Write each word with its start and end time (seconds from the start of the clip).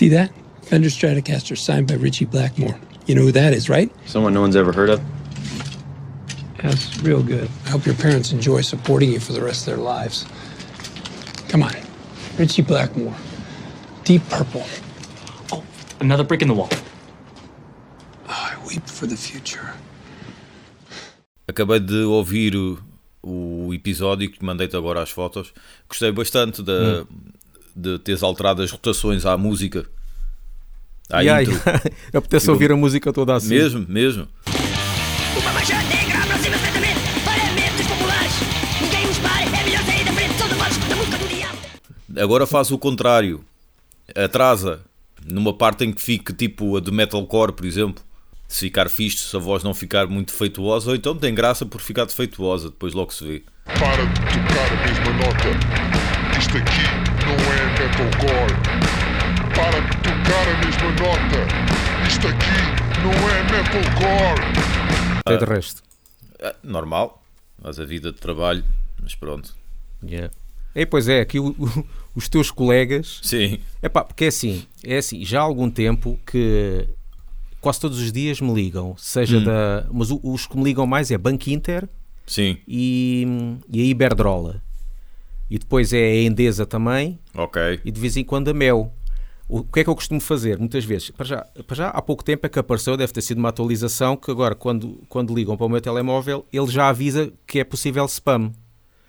See 0.00 0.08
that? 0.08 0.32
Fender 0.62 0.88
Stratocaster 0.88 1.58
signed 1.58 1.86
by 1.86 1.92
Richie 1.92 2.24
Blackmore. 2.24 2.74
You 3.04 3.14
know 3.14 3.20
who 3.20 3.32
that 3.32 3.52
is, 3.52 3.68
right? 3.68 3.92
Someone 4.06 4.32
no 4.32 4.40
one's 4.40 4.56
ever 4.56 4.72
heard 4.72 4.88
of? 4.88 4.98
That's 6.62 6.98
real 7.02 7.22
good. 7.22 7.50
I 7.66 7.68
hope 7.68 7.84
your 7.84 7.96
parents 7.96 8.32
enjoy 8.32 8.62
supporting 8.62 9.12
you 9.12 9.20
for 9.20 9.34
the 9.34 9.42
rest 9.42 9.68
of 9.68 9.74
their 9.74 9.84
lives. 9.84 10.24
Come 11.50 11.62
on. 11.62 11.74
Richie 12.38 12.62
Blackmore. 12.62 13.14
Deep 14.04 14.22
Purple. 14.30 14.64
Another 16.00 16.24
brick 16.24 16.40
in 16.40 16.48
the 16.48 16.54
wall. 16.54 16.70
I 18.26 18.56
weep 18.66 18.86
for 18.86 19.06
the 19.06 19.18
future. 19.18 19.74
Acabei 21.46 21.78
de 21.78 22.04
ouvir 22.04 22.56
o, 22.56 22.78
o 23.22 23.74
episódio 23.74 24.30
que 24.30 24.42
mandei-te 24.42 24.74
agora 24.74 25.02
as 25.02 25.10
fotos. 25.10 25.52
Gostei 25.86 26.10
bastante 26.10 26.62
de, 26.62 27.04
de 27.76 27.98
teres 27.98 28.22
alterado 28.22 28.62
as 28.62 28.70
rotações 28.70 29.26
à 29.26 29.36
música. 29.36 29.86
À 31.10 31.24
E 31.24 31.28
aí, 31.28 31.44
intro. 31.50 31.60
apetece 32.14 32.44
Ficou- 32.44 32.54
ouvir 32.54 32.72
a 32.72 32.76
música 32.76 33.12
toda 33.12 33.34
assim. 33.34 33.48
Mesmo, 33.48 33.84
mesmo. 33.88 34.28
Uma 35.40 35.52
mancha 35.52 35.76
negra 35.82 36.18
aproxima-se 36.24 36.64
lentamente 36.64 37.00
para 37.24 37.52
mentes 37.52 37.86
populares. 37.86 38.32
Ninguém 38.80 39.06
os 39.08 39.18
pare, 39.18 39.44
é 39.46 39.64
melhor 39.64 39.82
sair 39.84 40.04
da 40.04 40.12
frente, 40.12 40.34
são 40.38 40.48
devotos 40.48 40.76
da 40.78 40.96
música 40.96 41.18
do 41.18 41.28
diabo. 41.28 41.58
Agora 42.20 42.46
faz 42.46 42.70
o 42.70 42.78
contrário. 42.78 43.44
Atrasa 44.16 44.80
numa 45.24 45.52
parte 45.52 45.84
em 45.84 45.92
que 45.92 46.00
fique 46.02 46.32
tipo 46.32 46.76
a 46.76 46.80
de 46.80 46.90
metalcore, 46.90 47.52
por 47.52 47.64
exemplo. 47.66 48.02
Se 48.48 48.60
ficar 48.66 48.88
fixe, 48.88 49.18
se 49.18 49.36
a 49.36 49.38
voz 49.38 49.62
não 49.62 49.72
ficar 49.72 50.08
muito 50.08 50.32
defeituosa, 50.32 50.90
ou 50.90 50.96
então 50.96 51.14
tem 51.16 51.32
graça 51.32 51.64
por 51.64 51.80
ficar 51.80 52.04
defeituosa, 52.04 52.68
depois 52.70 52.92
logo 52.94 53.12
se 53.14 53.24
vê. 53.24 53.42
Para 53.66 54.04
de 54.04 54.20
tocar 54.20 54.72
a 54.72 54.86
mesma 54.86 55.12
nota. 55.12 56.38
Isto 56.38 56.56
aqui 56.56 56.82
não 57.24 57.36
é 57.52 57.56
metalcore. 57.78 58.54
Para 59.54 59.80
de 59.80 59.96
tocar 59.98 60.19
a 60.34 60.64
mesma 60.64 60.90
nota. 60.92 62.06
Isto 62.08 62.28
aqui 62.28 63.02
não 63.02 63.12
é 63.30 63.42
metalcore. 63.44 65.22
Tem 65.24 65.38
de 65.38 65.44
resto. 65.44 65.82
Ah, 66.42 66.54
normal, 66.62 67.22
mas 67.62 67.78
a 67.78 67.84
vida 67.84 68.12
de 68.12 68.18
trabalho, 68.18 68.64
mas 69.02 69.14
pronto. 69.14 69.54
Yeah. 70.02 70.32
E 70.74 70.86
pois 70.86 71.08
é, 71.08 71.20
aqui 71.20 71.38
o- 71.38 71.48
o- 71.58 71.84
os 72.14 72.28
teus 72.28 72.50
colegas. 72.50 73.20
Sim, 73.22 73.58
É 73.82 73.88
pá, 73.88 74.04
porque 74.04 74.24
é 74.24 74.28
assim, 74.28 74.64
é 74.84 74.98
assim, 74.98 75.24
já 75.24 75.40
há 75.40 75.42
algum 75.42 75.70
tempo 75.70 76.18
que 76.26 76.86
quase 77.60 77.80
todos 77.80 77.98
os 77.98 78.10
dias 78.12 78.40
me 78.40 78.52
ligam, 78.54 78.94
seja 78.96 79.38
Hum. 79.38 79.44
da. 79.44 79.86
Mas 79.92 80.10
o- 80.10 80.20
os 80.22 80.46
que 80.46 80.56
me 80.56 80.64
ligam 80.64 80.86
mais 80.86 81.10
é 81.10 81.18
Banco 81.18 81.50
Inter 81.50 81.88
sim, 82.26 82.56
e, 82.66 83.26
e 83.70 83.80
a 83.82 83.84
Iberdrola. 83.84 84.62
E 85.50 85.58
depois 85.58 85.92
é 85.92 85.98
a 85.98 86.22
Endesa 86.22 86.64
também, 86.64 87.18
ok. 87.34 87.80
e 87.84 87.90
de 87.90 88.00
vez 88.00 88.16
em 88.16 88.24
quando 88.24 88.48
a 88.48 88.54
Mel. 88.54 88.94
O 89.52 89.64
que 89.64 89.80
é 89.80 89.84
que 89.84 89.90
eu 89.90 89.94
costumo 89.96 90.20
fazer? 90.20 90.58
Muitas 90.58 90.84
vezes, 90.84 91.10
para 91.10 91.26
já, 91.26 91.44
para 91.66 91.74
já 91.76 91.88
há 91.88 92.00
pouco 92.00 92.22
tempo 92.22 92.46
é 92.46 92.48
que 92.48 92.58
apareceu, 92.58 92.96
deve 92.96 93.12
ter 93.12 93.20
sido 93.20 93.38
uma 93.38 93.48
atualização, 93.48 94.16
que 94.16 94.30
agora 94.30 94.54
quando, 94.54 95.02
quando 95.08 95.34
ligam 95.34 95.56
para 95.56 95.66
o 95.66 95.68
meu 95.68 95.80
telemóvel, 95.80 96.46
ele 96.52 96.68
já 96.68 96.88
avisa 96.88 97.32
que 97.48 97.58
é 97.58 97.64
possível 97.64 98.04
spam. 98.06 98.52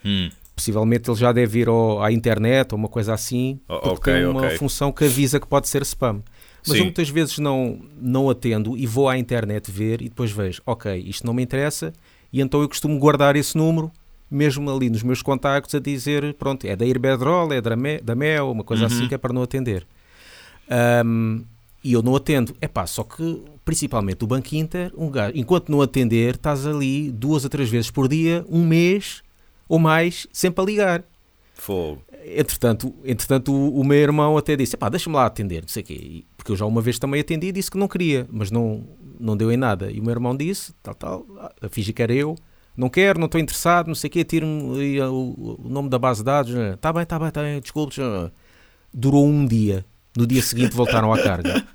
Hum, 0.03 0.31
Possivelmente 0.55 1.09
ele 1.09 1.17
já 1.17 1.31
deve 1.31 1.59
ir 1.59 1.67
ao- 1.69 2.01
à 2.01 2.11
internet 2.11 2.71
ou 2.73 2.77
uma 2.79 2.87
coisa 2.87 3.13
assim, 3.13 3.59
O- 3.69 3.73
porque 3.79 3.89
ok, 3.89 4.13
tem 4.13 4.25
uma 4.25 4.45
ok. 4.47 4.57
função 4.57 4.91
que 4.91 5.03
avisa 5.05 5.39
que 5.39 5.47
pode 5.47 5.67
ser 5.69 5.83
spam. 5.83 6.23
Mas 6.65 6.73
Sim. 6.73 6.79
eu 6.79 6.85
muitas 6.85 7.09
vezes 7.09 7.37
não, 7.37 7.79
não 7.99 8.29
atendo 8.29 8.75
e 8.77 8.85
vou 8.87 9.07
à 9.09 9.17
internet 9.19 9.71
ver 9.71 10.01
e 10.01 10.09
depois 10.09 10.31
vejo, 10.31 10.61
ok, 10.65 10.95
isto 11.05 11.25
não 11.25 11.33
me 11.33 11.41
interessa, 11.43 11.93
e 12.33 12.41
então 12.41 12.61
eu 12.61 12.67
costumo 12.69 12.97
guardar 12.99 13.35
esse 13.35 13.55
número, 13.57 13.91
mesmo 14.29 14.69
ali 14.71 14.89
nos 14.89 15.03
meus 15.03 15.21
contactos, 15.21 15.73
a 15.75 15.79
dizer, 15.79 16.33
pronto, 16.35 16.65
é 16.65 16.75
da 16.75 16.85
Irbedrol, 16.85 17.51
é 17.53 17.61
da 18.01 18.15
Mel, 18.15 18.51
uma 18.51 18.63
coisa 18.63 18.83
Uhum. 18.83 18.87
assim 18.87 19.07
que 19.07 19.13
é 19.15 19.17
para 19.19 19.33
não 19.33 19.41
atender. 19.43 19.85
Ahm, 20.71 21.43
e 21.83 21.93
eu 21.93 22.01
não 22.01 22.15
atendo. 22.15 22.55
É 22.61 22.67
pá, 22.67 22.87
só 22.87 23.03
que 23.03 23.43
principalmente 23.65 24.23
o 24.23 24.27
Banco 24.27 24.55
Inter, 24.55 24.91
um 24.97 25.09
gajo, 25.09 25.33
enquanto 25.35 25.69
não 25.69 25.81
atender, 25.81 26.35
estás 26.35 26.65
ali 26.65 27.11
duas 27.11 27.43
ou 27.43 27.49
três 27.49 27.69
vezes 27.69 27.91
por 27.91 28.07
dia, 28.07 28.45
um 28.49 28.65
mês 28.65 29.21
ou 29.67 29.77
mais, 29.79 30.27
sempre 30.31 30.61
a 30.63 30.65
ligar. 30.65 31.03
fogo. 31.53 32.01
Entretanto, 32.37 32.93
entretanto 33.03 33.51
o, 33.51 33.79
o 33.79 33.83
meu 33.83 33.97
irmão 33.97 34.37
até 34.37 34.55
disse: 34.55 34.77
pá, 34.77 34.89
deixa-me 34.89 35.15
lá 35.15 35.25
atender, 35.25 35.61
não 35.61 35.67
sei 35.67 35.83
o 35.83 35.85
quê. 35.85 36.23
Porque 36.37 36.51
eu 36.51 36.55
já 36.55 36.65
uma 36.65 36.81
vez 36.81 36.99
também 36.99 37.19
atendi 37.21 37.47
e 37.47 37.51
disse 37.51 37.69
que 37.71 37.77
não 37.77 37.87
queria, 37.87 38.27
mas 38.31 38.51
não, 38.51 38.83
não 39.19 39.35
deu 39.35 39.51
em 39.51 39.57
nada. 39.57 39.91
E 39.91 39.99
o 39.99 40.03
meu 40.03 40.11
irmão 40.11 40.35
disse: 40.35 40.73
tal, 40.83 40.95
tal, 40.95 41.25
a 41.61 41.69
que 41.69 42.01
era 42.01 42.13
eu. 42.13 42.35
Não 42.77 42.89
quero, 42.89 43.19
não 43.19 43.25
estou 43.25 43.39
interessado, 43.41 43.87
não 43.87 43.95
sei 43.95 44.07
o 44.07 44.11
quê, 44.11 44.23
tiro-me 44.23 45.01
o, 45.01 45.57
o 45.65 45.69
nome 45.69 45.89
da 45.89 45.99
base 45.99 46.19
de 46.21 46.25
dados. 46.25 46.53
Está 46.55 46.93
bem, 46.93 47.03
está 47.03 47.19
bem, 47.19 47.27
está 47.27 47.41
bem, 47.41 47.59
desculpe. 47.59 47.95
já." 47.95 48.31
Durou 48.93 49.25
um 49.25 49.45
dia. 49.45 49.85
No 50.17 50.27
dia 50.27 50.41
seguinte 50.41 50.75
voltaram 50.75 51.11
à 51.13 51.21
carga. 51.21 51.65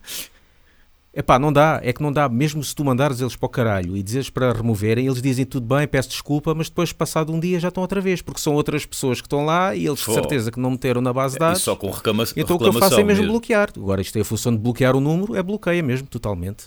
Epá, 1.14 1.38
não 1.38 1.50
dá, 1.50 1.80
é 1.82 1.94
que 1.94 2.02
não 2.02 2.12
dá, 2.12 2.28
mesmo 2.28 2.62
se 2.62 2.74
tu 2.74 2.84
mandares 2.84 3.22
eles 3.22 3.34
para 3.34 3.47
o 3.47 3.48
caralho 3.48 3.97
e 3.97 4.02
dizes 4.02 4.28
para 4.28 4.52
removerem, 4.52 5.06
eles 5.06 5.22
dizem 5.22 5.47
tudo 5.47 5.74
bem, 5.74 5.88
peço 5.88 6.10
desculpa, 6.10 6.54
mas 6.54 6.69
depois, 6.69 6.92
passado 6.92 7.32
um 7.32 7.41
dia, 7.41 7.58
já 7.58 7.69
estão 7.69 7.80
outra 7.82 8.02
vez, 8.02 8.20
porque 8.20 8.38
são 8.38 8.52
outras 8.52 8.84
pessoas 8.84 9.22
que 9.22 9.26
estão 9.26 9.42
lá 9.47 9.74
e 9.74 9.86
eles 9.86 9.98
de 10.00 10.12
certeza 10.12 10.52
que 10.52 10.60
não 10.60 10.72
meteram 10.72 11.00
na 11.00 11.14
base 11.14 11.32
de 11.36 11.38
E 11.38 11.41
dados. 11.41 11.62
só 11.62 11.74
com 11.74 11.88
reclama 11.91 12.24
Então 12.36 12.56
o 12.56 12.58
que 12.58 12.64
eu 12.64 12.70
reclamação 12.70 12.80
faço 12.91 13.00
é 13.00 13.04
mesmo, 13.04 13.22
mesmo. 13.22 13.32
bloquear. 13.32 13.70
Agora 13.74 14.02
isto 14.02 14.19
é 14.19 14.20
a 14.20 14.24
função 14.26 14.53
de 14.53 14.58
bloquear 14.58 14.94
o 14.94 15.00
número, 15.00 15.34
é 15.34 15.42
bloqueia 15.42 15.82
mesmo, 15.82 16.06
totalmente. 16.06 16.64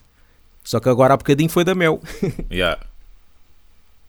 Só 0.64 0.80
que 0.80 0.90
agora 0.90 1.14
há 1.14 1.18
bocadinho 1.18 1.50
foi 1.50 1.64
da 1.64 1.76
Mel. 1.76 2.02
Yeah. 2.52 2.82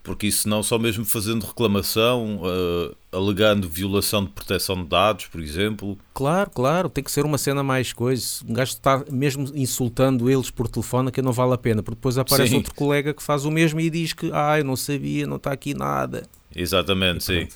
Porque 0.03 0.27
isso 0.29 0.49
não 0.49 0.63
só 0.63 0.79
mesmo 0.79 1.05
fazendo 1.05 1.45
reclamação, 1.45 2.41
eh, 2.45 2.95
alegando 3.13 3.69
violação 3.69 4.25
de 4.25 4.31
proteção 4.31 4.77
de 4.83 4.89
dados, 4.89 5.27
por 5.27 5.43
exemplo. 5.43 5.99
Claro, 6.15 6.51
claro, 6.51 6.89
tem 6.89 7.05
que 7.05 7.13
ser 7.13 7.27
uma 7.27 7.37
cena 7.37 7.63
mais 7.63 7.93
coisa. 7.93 8.43
Um 8.49 8.55
gajo 8.55 8.73
está 8.73 9.05
mesmo 9.11 9.51
insultando 9.55 10.31
eles 10.31 10.51
por 10.51 10.69
telefone, 10.69 11.13
que 11.13 11.21
não 11.21 11.33
vale 11.33 11.53
a 11.53 11.59
pena, 11.59 11.83
porque 11.83 11.97
depois 11.97 12.17
aparece 12.17 12.49
Sim. 12.51 12.57
outro 12.57 12.75
colega 12.75 13.13
que 13.13 13.23
faz 13.23 13.45
o 13.45 13.51
mesmo 13.51 13.79
e 13.79 13.91
diz 13.91 14.15
que, 14.15 14.31
ah, 14.33 14.59
eu 14.59 14.65
não 14.65 14.75
sabia, 14.75 15.27
não 15.27 15.37
está 15.37 15.53
aqui 15.53 15.75
nada. 15.75 16.23
Exatamente, 16.57 17.23
sim. 17.23 17.47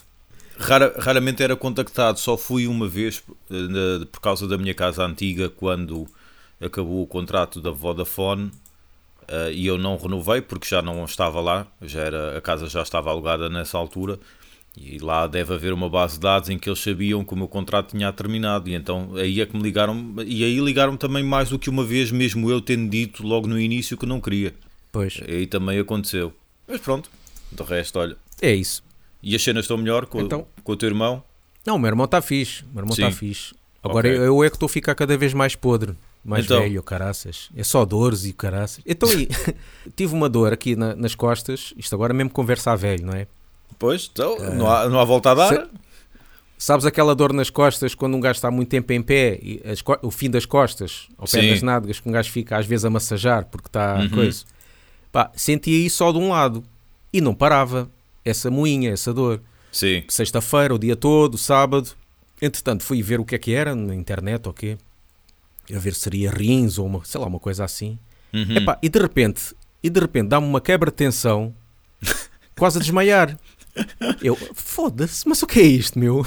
Rara- 0.58 0.94
raramente 0.98 1.42
era 1.42 1.56
contactado, 1.56 2.20
só 2.20 2.36
fui 2.36 2.66
uma 2.68 2.86
vez 2.86 3.22
na- 3.48 4.04
por 4.12 4.20
causa 4.20 4.46
da 4.46 4.58
minha 4.58 4.74
casa 4.74 5.02
antiga 5.02 5.48
quando 5.48 6.06
acabou 6.60 7.02
o 7.02 7.06
contrato 7.06 7.60
da 7.60 7.70
Vodafone 7.70 8.50
eh, 9.28 9.52
e 9.52 9.66
eu 9.66 9.76
não 9.78 9.96
renovei 9.96 10.40
porque 10.40 10.66
já 10.68 10.80
não 10.82 11.04
estava 11.04 11.40
lá, 11.40 11.66
já 11.82 12.00
era, 12.00 12.36
a 12.36 12.40
casa 12.40 12.68
já 12.68 12.82
estava 12.82 13.10
alugada 13.10 13.48
nessa 13.48 13.76
altura 13.78 14.18
e 14.76 14.98
lá 14.98 15.26
deve 15.26 15.54
haver 15.54 15.72
uma 15.72 15.88
base 15.88 16.14
de 16.14 16.20
dados 16.20 16.48
em 16.50 16.58
que 16.58 16.68
eles 16.68 16.80
sabiam 16.80 17.24
que 17.24 17.32
o 17.32 17.36
meu 17.36 17.46
contrato 17.48 17.90
tinha 17.96 18.12
terminado 18.12 18.68
e 18.68 18.74
então 18.74 19.14
aí 19.14 19.40
é 19.40 19.46
que 19.46 19.56
me 19.56 19.62
ligaram 19.62 20.14
e 20.26 20.42
aí 20.44 20.58
ligaram 20.60 20.96
também 20.96 21.22
mais 21.22 21.48
do 21.48 21.58
que 21.58 21.70
uma 21.70 21.84
vez, 21.84 22.10
mesmo 22.10 22.50
eu 22.50 22.60
tendo 22.60 22.90
dito 22.90 23.22
logo 23.26 23.46
no 23.46 23.58
início 23.60 23.96
que 23.96 24.06
não 24.06 24.20
queria. 24.20 24.52
Pois, 24.90 25.20
Aí 25.26 25.46
também 25.46 25.78
aconteceu. 25.78 26.32
Mas 26.68 26.80
pronto, 26.80 27.10
do 27.52 27.62
resto, 27.64 27.98
olha. 27.98 28.16
é 28.40 28.54
isso. 28.54 28.82
E 29.22 29.34
as 29.34 29.42
cenas 29.42 29.64
estão 29.64 29.76
melhor 29.78 30.06
com, 30.06 30.20
Então- 30.20 30.46
com 30.62 30.72
o 30.72 30.76
teu 30.76 30.88
irmão? 30.88 31.22
Não, 31.66 31.76
o 31.76 31.78
meu 31.78 31.88
irmão 31.88 32.04
está 32.04 32.20
fixe. 32.20 32.62
O 32.64 32.66
meu 32.74 32.82
irmão 32.82 32.92
está 32.92 33.10
fixe. 33.10 33.54
Agora 33.82 34.08
Ok. 34.08 34.18
eu 34.26 34.44
é 34.44 34.48
que 34.50 34.56
estou 34.56 34.66
a 34.66 34.68
ficar 34.68 34.94
cada 34.94 35.16
vez 35.16 35.32
mais 35.34 35.54
podre. 35.56 35.94
Mais 36.24 36.44
Então. 36.46 36.60
velho, 36.60 36.82
caraças. 36.82 37.50
É 37.54 37.62
só 37.62 37.84
dores 37.84 38.24
e 38.24 38.32
caraças. 38.32 38.82
Então 38.86 39.08
aí, 39.10 39.28
tive 39.94 40.14
uma 40.14 40.28
dor 40.28 40.52
aqui 40.52 40.74
na- 40.74 40.96
nas 40.96 41.14
costas. 41.14 41.74
Isto 41.76 41.94
agora 41.94 42.14
mesmo 42.14 42.30
conversa 42.30 42.72
a 42.72 42.76
velho, 42.76 43.04
não 43.06 43.12
é? 43.12 43.26
Pois, 43.78 44.08
então, 44.10 44.38
não, 44.54 44.70
há, 44.70 44.88
não 44.88 44.98
há 44.98 45.04
volta 45.04 45.32
a 45.32 45.34
dar? 45.34 45.48
Se- 45.54 45.68
Sabes 46.56 46.86
aquela 46.86 47.14
dor 47.14 47.32
nas 47.32 47.50
costas 47.50 47.94
quando 47.94 48.16
um 48.16 48.20
gajo 48.20 48.36
está 48.38 48.50
muito 48.50 48.68
tempo 48.70 48.90
em 48.92 49.02
pé 49.02 49.38
e 49.42 49.60
as 49.66 49.82
o 50.02 50.10
fim 50.10 50.30
das 50.30 50.46
costas, 50.46 51.08
ao 51.18 51.26
pé 51.26 51.40
Sim. 51.42 51.50
das 51.50 51.60
nádegas, 51.60 52.00
que 52.00 52.08
um 52.08 52.12
gajo 52.12 52.30
fica 52.30 52.56
às 52.56 52.64
vezes 52.64 52.84
a 52.86 52.90
massajar 52.90 53.44
porque 53.46 53.66
está 53.68 53.96
Uhum. 53.98 54.08
coisa. 54.08 54.44
Pá, 55.12 55.30
sentia 55.34 55.76
isso 55.84 55.96
só 55.98 56.10
de 56.10 56.16
um 56.18 56.30
lado 56.30 56.64
e 57.12 57.20
não 57.20 57.34
parava. 57.34 57.90
Essa 58.24 58.50
moinha, 58.50 58.90
essa 58.92 59.12
dor. 59.12 59.42
Sim. 59.70 60.04
Sexta-feira, 60.08 60.74
o 60.74 60.78
dia 60.78 60.96
todo, 60.96 61.36
sábado. 61.36 61.90
Entretanto, 62.40 62.82
fui 62.82 63.02
ver 63.02 63.20
o 63.20 63.24
que 63.24 63.34
é 63.34 63.38
que 63.38 63.52
era 63.52 63.74
na 63.74 63.94
internet, 63.94 64.48
ok? 64.48 64.78
A 65.72 65.78
ver 65.78 65.94
se 65.94 66.00
seria 66.00 66.30
rins 66.30 66.78
ou 66.78 66.86
uma, 66.86 67.04
sei 67.04 67.20
lá, 67.20 67.26
uma 67.26 67.38
coisa 67.38 67.64
assim. 67.64 67.98
Uhum. 68.32 68.56
Epá, 68.56 68.78
e 68.82 68.88
de 68.88 68.98
repente, 68.98 69.54
e 69.82 69.88
de 69.88 70.00
repente 70.00 70.28
dá-me 70.28 70.46
uma 70.46 70.60
quebra 70.60 70.90
de 70.90 70.96
tensão, 70.96 71.54
quase 72.58 72.78
a 72.78 72.80
desmaiar. 72.80 73.38
Eu, 74.22 74.36
foda-se, 74.54 75.28
mas 75.28 75.42
o 75.42 75.46
que 75.46 75.60
é 75.60 75.64
isto, 75.64 75.98
meu? 75.98 76.26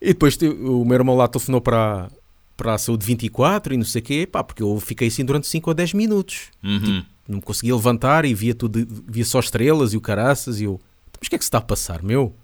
E 0.00 0.08
depois 0.08 0.36
o 0.36 0.84
meu 0.84 0.94
irmão 0.94 1.16
lá 1.16 1.26
telefonou 1.28 1.60
para, 1.60 2.10
para 2.56 2.74
a 2.74 2.78
saúde 2.78 3.04
24 3.06 3.74
e 3.74 3.76
não 3.76 3.84
sei 3.84 4.00
o 4.00 4.04
quê, 4.04 4.26
pá, 4.30 4.42
porque 4.44 4.62
eu 4.62 4.78
fiquei 4.80 5.08
assim 5.08 5.24
durante 5.24 5.46
5 5.46 5.70
ou 5.70 5.74
10 5.74 5.94
minutos. 5.94 6.48
Uhum. 6.62 7.04
Não 7.28 7.36
me 7.36 7.42
conseguia 7.42 7.74
levantar 7.74 8.24
e 8.24 8.34
via 8.34 8.54
tudo, 8.54 8.86
via 9.08 9.24
só 9.24 9.40
estrelas 9.40 9.92
e 9.92 9.96
o 9.96 10.00
caraças 10.00 10.60
e 10.60 10.64
eu, 10.64 10.80
"Então, 11.08 11.18
mas 11.20 11.26
o 11.26 11.30
que 11.30 11.34
é 11.34 11.38
que 11.38 11.44
se 11.44 11.48
está 11.48 11.58
a 11.58 11.62
passar, 11.62 12.02
meu? 12.02 12.34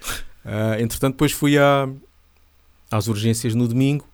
Ah, 0.48 0.80
entretanto, 0.80 1.14
depois 1.14 1.32
fui 1.32 1.58
à, 1.58 1.88
às 2.88 3.08
urgências 3.08 3.52
no 3.52 3.66
domingo. 3.66 4.06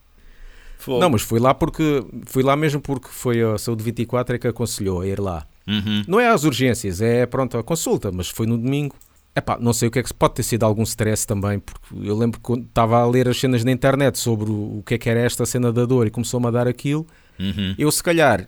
Não, 0.89 1.11
mas 1.11 1.23
fui 1.23 1.39
lá 1.41 1.53
porque 1.55 2.05
fui 2.27 2.43
lá 2.43 2.57
mesmo 2.57 2.81
porque 2.81 3.09
foi 3.09 3.43
a 3.43 3.59
Saúde 3.59 3.83
24 3.85 4.37
é 4.37 4.39
que 4.39 4.49
aconselhou 4.49 5.01
a 5.01 5.07
ir 5.07 5.21
lá. 5.21 5.47
Uhum. 5.67 6.03
Não 6.09 6.19
é 6.21 6.29
às 6.29 6.45
urgências, 6.45 7.01
é 7.01 7.25
pronto, 7.27 7.57
a 7.57 7.63
consulta, 7.63 8.11
mas 8.13 8.29
foi 8.29 8.47
no 8.47 8.59
domingo. 8.59 8.95
Epá, 9.35 9.57
não 9.59 9.73
sei 9.73 9.89
o 9.89 9.91
que 9.91 9.99
é 9.99 10.03
que 10.03 10.13
pode 10.13 10.35
ter 10.35 10.43
sido 10.43 10.65
algum 10.65 10.83
stress 10.83 11.27
também, 11.27 11.59
porque 11.59 11.81
eu 12.07 12.17
lembro 12.19 12.39
que 12.39 12.43
quando 12.45 12.65
estava 12.65 12.99
a 13.01 13.07
ler 13.07 13.29
as 13.29 13.41
cenas 13.41 13.65
na 13.65 13.73
internet 13.73 14.19
sobre 14.19 14.51
o, 14.51 14.79
o 14.79 14.83
que 14.85 14.95
é 14.95 14.99
que 14.99 15.09
era 15.09 15.21
esta 15.21 15.47
cena 15.47 15.73
da 15.73 15.87
dor 15.87 16.07
e 16.07 16.11
começou-me 16.11 16.47
a 16.49 16.51
dar 16.51 16.69
aquilo, 16.69 17.07
Uhum. 17.41 17.75
eu 17.79 17.91
se 17.91 18.03
calhar, 18.03 18.47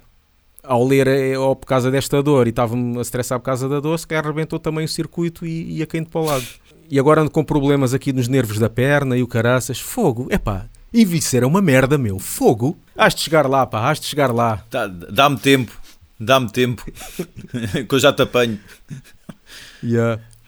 ao 0.63 0.87
ler 0.87 1.07
eh, 1.09 1.39
ou 1.39 1.57
por 1.57 1.67
causa 1.67 1.91
desta 1.91 2.23
dor 2.23 2.47
e 2.47 2.51
estava-me 2.51 2.99
a 2.99 3.01
estressar 3.01 3.39
por 3.39 3.47
causa 3.47 3.67
da 3.69 3.81
dor, 3.81 3.99
se 3.99 4.07
calhar 4.07 4.25
arrebentou 4.25 4.59
também 4.59 4.85
o 4.85 4.89
circuito 4.89 5.47
e 5.47 5.79
ia 5.79 5.87
caindo 5.87 6.11
para 6.11 6.21
o 6.21 6.25
lado. 6.25 6.45
E 6.91 6.99
agora 6.99 7.23
ando 7.23 7.31
com 7.31 7.43
problemas 7.43 7.95
aqui 7.95 8.13
nos 8.13 8.29
nervos 8.29 8.59
da 8.59 8.69
perna 8.69 9.17
e 9.17 9.23
o 9.23 9.27
caraças. 9.27 9.81
Fogo, 9.81 10.29
epá, 10.31 10.67
e 10.95 11.03
isso 11.17 11.37
era 11.37 11.47
uma 11.47 11.61
merda, 11.61 11.99
meu. 11.99 12.19
Fogo. 12.19 12.79
Has 12.97 13.15
de 13.15 13.23
chegar 13.23 13.47
lá, 13.49 13.67
pá, 13.67 13.91
has 13.91 13.99
de 13.99 14.07
chegar 14.07 14.33
lá. 14.33 14.59
Tá, 14.71 14.87
Dá-me 14.87 15.37
tempo, 15.39 15.73
dá-me 16.19 16.49
tempo, 16.51 16.85
que 17.89 17.95
eu 17.95 17.99
já 17.99 18.13
te 18.13 18.23
apanho. 18.23 18.59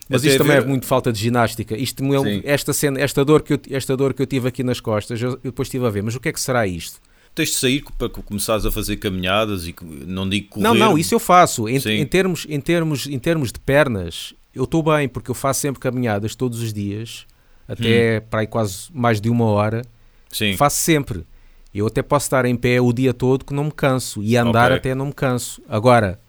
Mas 0.09 0.21
Até 0.21 0.29
isto 0.29 0.37
também 0.37 0.55
ver- 0.57 0.63
é 0.63 0.65
muito 0.65 0.85
falta 0.85 1.11
de 1.11 1.19
ginástica. 1.19 1.77
Isto 1.77 2.01
Sim. 2.23 2.41
esta 2.45 2.71
cena, 2.73 2.99
esta 2.99 3.25
dor 3.25 3.41
que 3.41 3.53
eu, 3.53 3.59
esta 3.71 3.95
dor 3.97 4.13
que 4.13 4.21
eu 4.21 4.25
tive 4.25 4.47
aqui 4.47 4.63
nas 4.63 4.79
costas, 4.79 5.21
eu, 5.21 5.31
eu 5.31 5.37
depois 5.51 5.67
estive 5.67 5.85
a 5.85 5.89
ver, 5.89 6.01
mas 6.01 6.15
o 6.15 6.19
que 6.19 6.29
é 6.29 6.33
que 6.33 6.39
será 6.39 6.65
isto? 6.65 6.99
Tens 7.35 7.49
de 7.49 7.55
sair 7.55 7.83
para 7.97 8.09
que 8.09 8.21
começares 8.23 8.65
a 8.65 8.71
fazer 8.71 8.97
caminhadas 8.97 9.67
e 9.67 9.75
não 10.07 10.27
digo 10.27 10.47
correr. 10.49 10.63
Não, 10.63 10.73
não, 10.73 10.97
isso 10.97 11.13
eu 11.13 11.19
faço. 11.19 11.67
Em, 11.67 11.75
em 11.77 12.05
termos, 12.05 12.47
em, 12.49 12.59
termos, 12.59 13.05
em 13.05 13.19
termos 13.19 13.51
de 13.51 13.59
pernas, 13.59 14.33
eu 14.55 14.63
estou 14.63 14.81
bem, 14.81 15.07
porque 15.07 15.29
eu 15.29 15.35
faço 15.35 15.59
sempre 15.59 15.79
caminhadas 15.79 16.33
todos 16.35 16.61
os 16.61 16.73
dias, 16.73 17.27
até 17.67 18.21
para 18.21 18.39
aí 18.39 18.47
quase 18.47 18.87
mais 18.93 19.19
de 19.21 19.29
uma 19.29 19.45
hora. 19.45 19.83
Sim, 20.31 20.55
Faço 20.57 20.77
sempre. 20.77 21.25
Eu 21.73 21.87
até 21.87 22.01
posso 22.01 22.25
estar 22.25 22.45
em 22.45 22.55
pé 22.55 22.81
o 22.81 22.91
dia 22.91 23.13
todo 23.13 23.45
que 23.45 23.53
não 23.53 23.65
me 23.65 23.71
canso. 23.71 24.21
E 24.23 24.35
andar 24.35 24.71
Ok. 24.71 24.77
até 24.77 24.95
não 24.95 25.07
me 25.07 25.13
canso. 25.13 25.61
Agora, 25.69 26.19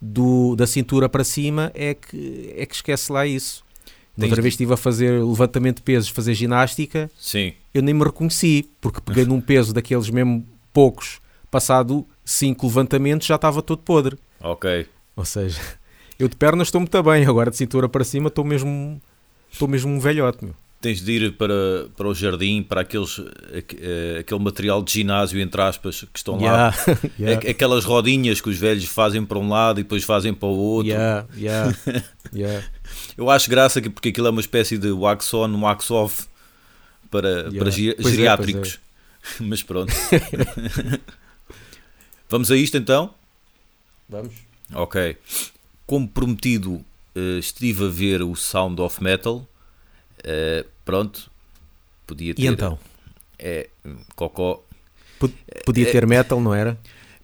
do, 0.00 0.54
da 0.56 0.66
cintura 0.66 1.08
para 1.08 1.24
cima 1.24 1.70
é 1.74 1.94
que, 1.94 2.52
é 2.56 2.66
que 2.66 2.74
esquece 2.74 3.10
lá 3.10 3.26
isso. 3.26 3.64
Tens 4.16 4.26
Outra 4.28 4.42
vez 4.42 4.54
estive 4.54 4.72
a 4.72 4.76
fazer 4.76 5.22
levantamento 5.24 5.76
de 5.76 5.82
pesos, 5.82 6.08
fazer 6.08 6.34
ginástica, 6.34 7.10
sim. 7.18 7.52
eu 7.72 7.82
nem 7.82 7.92
me 7.92 8.04
reconheci, 8.04 8.68
porque 8.80 9.00
peguei 9.00 9.24
num 9.26 9.40
peso 9.40 9.72
daqueles 9.72 10.08
mesmo 10.08 10.46
poucos, 10.72 11.20
passado 11.50 12.06
cinco 12.24 12.66
levantamentos 12.66 13.26
já 13.26 13.34
estava 13.34 13.60
todo 13.60 13.78
podre. 13.78 14.16
Ok. 14.40 14.86
Ou 15.16 15.24
seja, 15.24 15.60
eu 16.18 16.28
de 16.28 16.36
pernas 16.36 16.68
estou 16.68 16.80
muito 16.80 17.02
bem, 17.02 17.24
agora 17.26 17.50
de 17.50 17.56
cintura 17.56 17.88
para 17.88 18.04
cima 18.04 18.28
estou 18.28 18.44
mesmo, 18.44 19.00
estou 19.50 19.66
mesmo 19.66 19.90
um 19.90 19.98
velhote. 19.98 20.44
Meu. 20.44 20.54
Tens 20.84 21.00
de 21.00 21.12
ir 21.12 21.32
para, 21.38 21.88
para 21.96 22.06
o 22.06 22.14
jardim, 22.14 22.62
para 22.62 22.82
aqueles, 22.82 23.18
aque- 23.56 23.78
eh, 23.80 24.18
aquele 24.20 24.40
material 24.40 24.82
de 24.82 24.92
ginásio, 24.92 25.40
entre 25.40 25.58
aspas, 25.62 26.02
que 26.12 26.18
estão 26.18 26.34
lá. 26.36 26.42
Yeah, 26.42 26.76
yeah, 27.18 27.38
Aqu- 27.40 27.48
Aquelas 27.50 27.84
rodinhas 27.86 28.40
que 28.42 28.50
os 28.50 28.58
velhos 28.58 28.84
fazem 28.84 29.24
para 29.24 29.38
um 29.38 29.48
lado 29.48 29.80
e 29.80 29.82
depois 29.82 30.04
fazem 30.04 30.34
para 30.34 30.46
o 30.48 30.56
outro. 30.58 30.90
yeah, 30.92 31.26
yeah, 31.38 31.74
yeah. 32.34 32.66
Eu 33.16 33.30
acho 33.30 33.48
graça 33.48 33.80
que, 33.80 33.88
porque 33.88 34.10
aquilo 34.10 34.26
é 34.26 34.30
uma 34.30 34.42
espécie 34.42 34.76
de 34.76 34.90
wax 34.90 35.32
on, 35.32 35.58
wax 35.62 35.90
off 35.90 36.26
para, 37.10 37.50
para 37.50 37.70
gi- 37.70 37.94
Pois 37.94 38.06
é, 38.08 38.10
geriátricos. 38.16 38.78
Mas 39.40 39.62
pronto. 39.62 39.90
Vamos 42.28 42.50
a 42.50 42.56
isto 42.56 42.76
então? 42.76 43.14
Vamos. 44.08 44.34
Ok. 44.74 45.16
Como 45.86 46.06
prometido, 46.08 46.84
eh, 47.14 47.38
estive 47.38 47.86
a 47.86 47.88
ver 47.88 48.22
o 48.22 48.34
Sound 48.34 48.80
of 48.82 49.02
Metal. 49.02 49.46
Eh, 50.22 50.64
pronto. 50.84 51.30
Podia 52.06 52.34
ter. 52.34 52.42
E 52.42 52.46
então? 52.46 52.78
É, 53.38 53.68
cocó. 54.14 54.62
Pod- 55.18 55.34
Podia 55.64 55.90
ter 55.90 56.06
metal, 56.06 56.40
não 56.40 56.54
era? 56.54 56.78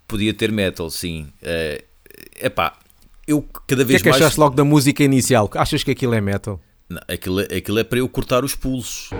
Podia 0.08 0.32
ter 0.34 0.50
metal, 0.50 0.90
sim. 0.90 1.28
É 1.42 1.84
epá, 2.40 2.78
eu 3.26 3.42
cada 3.42 3.60
O 3.62 3.66
que 3.66 3.74
é 3.74 3.84
vez 3.84 4.02
que 4.02 4.08
mais. 4.08 4.20
achaste 4.22 4.40
logo 4.40 4.54
da 4.56 4.64
música 4.64 5.04
inicial? 5.04 5.48
Achas 5.54 5.82
que 5.84 5.90
aquilo 5.90 6.14
é 6.14 6.20
metal? 6.20 6.60
Não, 6.88 7.00
aquilo, 7.06 7.40
é- 7.40 7.56
aquilo 7.56 7.78
é 7.78 7.84
para 7.84 7.98
eu 7.98 8.08
cortar 8.08 8.44
os 8.44 8.54
pulsos. 8.54 9.10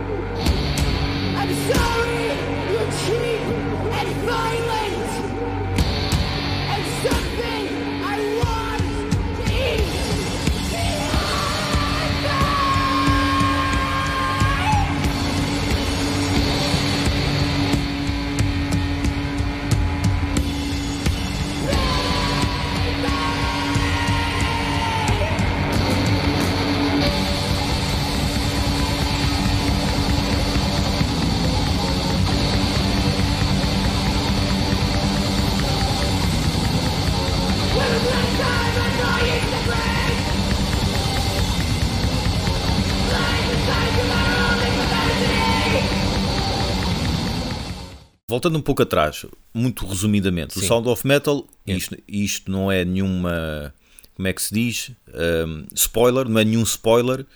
Voltando 48.31 48.57
um 48.57 48.63
pouco 48.63 48.81
atrás, 48.81 49.27
muito 49.53 49.85
resumidamente, 49.85 50.57
o 50.57 50.61
Sim. 50.61 50.69
Sound 50.69 50.89
of 50.89 51.05
Metal, 51.05 51.45
É. 51.67 51.73
isto, 51.75 51.97
isto 52.07 52.49
não 52.49 52.71
é 52.71 52.85
nenhuma. 52.85 53.75
Como 54.15 54.29
é 54.29 54.33
que 54.33 54.41
se 54.41 54.55
diz? 54.55 54.93
Um, 55.13 55.67
spoiler, 55.75 56.29
não 56.29 56.39
é 56.39 56.45
nenhum 56.45 56.63
spoiler. 56.63 57.27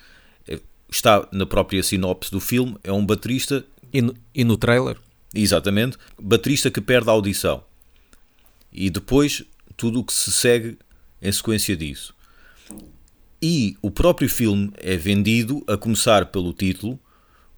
É- 0.46 0.60
Está 0.88 1.26
na 1.32 1.44
própria 1.46 1.82
sinopse 1.82 2.30
do 2.30 2.38
filme. 2.38 2.76
É 2.84 2.92
um 2.92 3.04
baterista 3.04 3.64
E 3.92 4.00
no, 4.00 4.14
e 4.32 4.44
no 4.44 4.56
trailer? 4.56 4.96
Exatamente. 5.34 5.98
Baterista 6.16 6.70
que 6.70 6.80
perde 6.80 7.08
a 7.10 7.12
audição. 7.12 7.64
E 8.72 8.88
depois 8.88 9.42
tudo 9.76 9.98
o 9.98 10.04
que 10.04 10.12
se 10.12 10.30
segue 10.30 10.78
em 11.20 11.32
sequência 11.32 11.76
disso. 11.76 12.14
E 13.42 13.76
o 13.82 13.90
próprio 13.90 14.28
filme 14.28 14.70
é 14.76 14.96
vendido, 14.96 15.64
a 15.66 15.76
começar 15.76 16.26
pelo 16.26 16.52
título, 16.52 17.00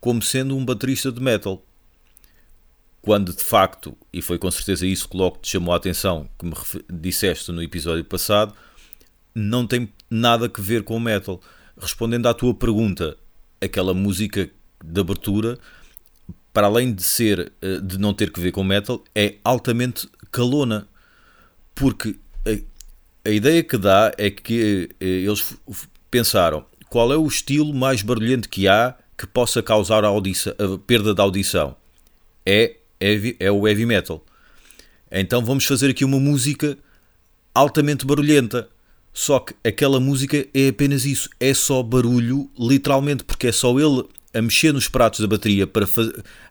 como 0.01 0.23
sendo 0.23 0.57
um 0.57 0.65
baterista 0.65 1.13
de 1.13 1.21
metal. 1.21 1.63
Quando 3.07 3.33
de 3.33 3.45
facto, 3.45 3.97
e 4.13 4.21
foi 4.21 4.37
com 4.37 4.51
certeza 4.51 4.85
isso 4.85 5.09
que 5.09 5.17
logo 5.17 5.39
te 5.41 5.49
chamou 5.51 5.73
a 5.73 5.77
atenção, 5.77 6.29
que 6.37 6.45
me 6.45 6.53
disseste 6.93 7.53
no 7.53 7.63
episódio 7.63 8.05
passado, 8.05 8.53
não 9.33 9.65
tem 9.65 9.89
nada 10.11 10.51
a 10.53 10.61
ver 10.61 10.83
com 10.83 10.99
metal. 10.99 11.41
Respondendo 11.79 12.27
à 12.27 12.35
tua 12.35 12.53
pergunta, 12.53 13.17
aquela 13.61 13.95
música 13.95 14.51
de 14.85 15.01
abertura 15.01 15.57
para 16.53 16.67
além 16.67 16.93
de 16.93 17.05
ser 17.05 17.53
eh, 17.63 17.79
de 17.81 17.97
não 17.97 18.13
ter 18.13 18.33
que 18.33 18.41
ver 18.41 18.51
com 18.51 18.65
metal, 18.65 19.05
é 19.15 19.37
altamente 19.45 20.09
calona. 20.33 20.89
Porque 21.77 22.17
a, 22.45 23.29
a 23.29 23.31
ideia 23.31 23.63
que 23.63 23.79
dá 23.79 24.11
é 24.19 24.33
que 24.33 24.89
eh, 24.99 25.05
eles 25.05 25.43
f- 25.43 25.59
f- 25.71 25.87
pensaram 26.11 26.67
qual 26.91 27.13
é 27.13 27.17
o 27.17 27.29
estilo 27.29 27.73
mais 27.73 28.03
barulhento 28.03 28.49
que 28.49 28.67
há 28.67 28.97
que 29.17 29.29
possa 29.29 29.63
causar 29.63 30.05
a, 30.05 30.09
audição, 30.09 30.55
a 30.59 30.77
perda 30.77 31.15
da 31.15 31.23
audição. 31.23 31.77
É, 32.45 32.79
heavy, 33.01 33.37
é 33.39 33.51
o 33.51 33.67
heavy 33.67 33.87
metal. 33.87 34.25
Então 35.11 35.45
vamos 35.45 35.65
fazer 35.65 35.91
aqui 35.91 36.05
uma 36.05 36.19
música 36.19 36.77
altamente 37.55 38.05
barulhenta. 38.07 38.69
Só 39.13 39.39
que 39.39 39.55
aquela 39.67 39.99
música 39.99 40.47
é 40.53 40.69
apenas 40.69 41.07
isso, 41.07 41.31
é 41.41 41.55
só 41.55 41.83
barulho, 41.83 42.51
literalmente, 42.59 43.25
porque 43.25 43.47
é 43.47 43.53
só 43.53 43.79
ele 43.79 44.05
a 44.35 44.43
mexer 44.43 44.73
nos 44.75 44.89
pratos 44.89 45.21
da 45.21 45.27
bateria 45.27 45.67
para 45.67 45.87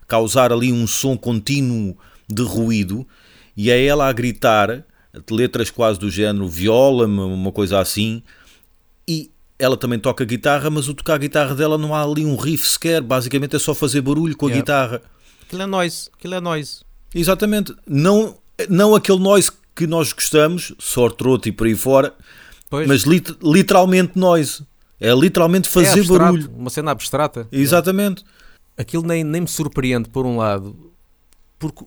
causar 0.07 0.51
ali 0.51 0.71
um 0.71 0.87
som 0.87 1.15
contínuo 1.15 1.95
de 2.27 2.41
ruído 2.41 3.07
e 3.55 3.69
é 3.69 3.85
ela 3.85 4.09
a 4.09 4.11
gritar 4.11 4.83
letras 5.29 5.69
quase 5.69 5.99
do 5.99 6.09
género 6.09 6.47
viola-me, 6.47 7.19
uma 7.19 7.51
coisa 7.51 7.79
assim, 7.79 8.23
e 9.07 9.29
ela 9.57 9.77
também 9.77 9.99
toca 9.99 10.25
guitarra, 10.25 10.69
mas 10.69 10.89
o 10.89 10.93
tocar 10.93 11.17
guitarra 11.19 11.55
dela 11.55 11.77
não 11.77 11.93
há 11.93 12.03
ali 12.03 12.25
um 12.25 12.35
riff 12.35 12.67
sequer, 12.67 13.01
basicamente 13.01 13.55
é 13.55 13.59
só 13.59 13.73
fazer 13.73 14.01
barulho 14.01 14.35
com 14.35 14.47
a 14.47 14.49
Yeah. 14.49 14.61
guitarra. 14.61 15.01
Aquilo 15.47 15.61
é 15.61 15.65
noise, 15.65 16.09
aquilo 16.17 16.33
é 16.35 16.41
noise. 16.41 16.81
Exatamente, 17.13 17.73
não, 17.87 18.37
não 18.69 18.95
aquele 18.95 19.19
noise 19.19 19.51
que 19.75 19.85
nós 19.87 20.11
gostamos, 20.13 20.73
sortroto 20.79 21.47
e 21.47 21.51
por 21.51 21.67
aí 21.67 21.75
fora, 21.75 22.13
Pois, 22.69 22.87
mas 22.87 23.03
lit- 23.03 23.37
literalmente 23.43 24.17
noise. 24.17 24.63
É 24.99 25.13
literalmente 25.13 25.67
é 25.69 25.71
fazer 25.71 25.99
abstrato, 25.99 26.19
barulho. 26.23 26.51
Uma 26.57 26.69
cena 26.69 26.91
abstrata. 26.91 27.47
Exatamente. 27.51 28.23
Aquilo 28.77 29.03
nem, 29.05 29.23
nem 29.23 29.41
me 29.41 29.47
surpreende, 29.47 30.09
por 30.09 30.25
um 30.25 30.37
lado, 30.37 30.75
porque 31.59 31.83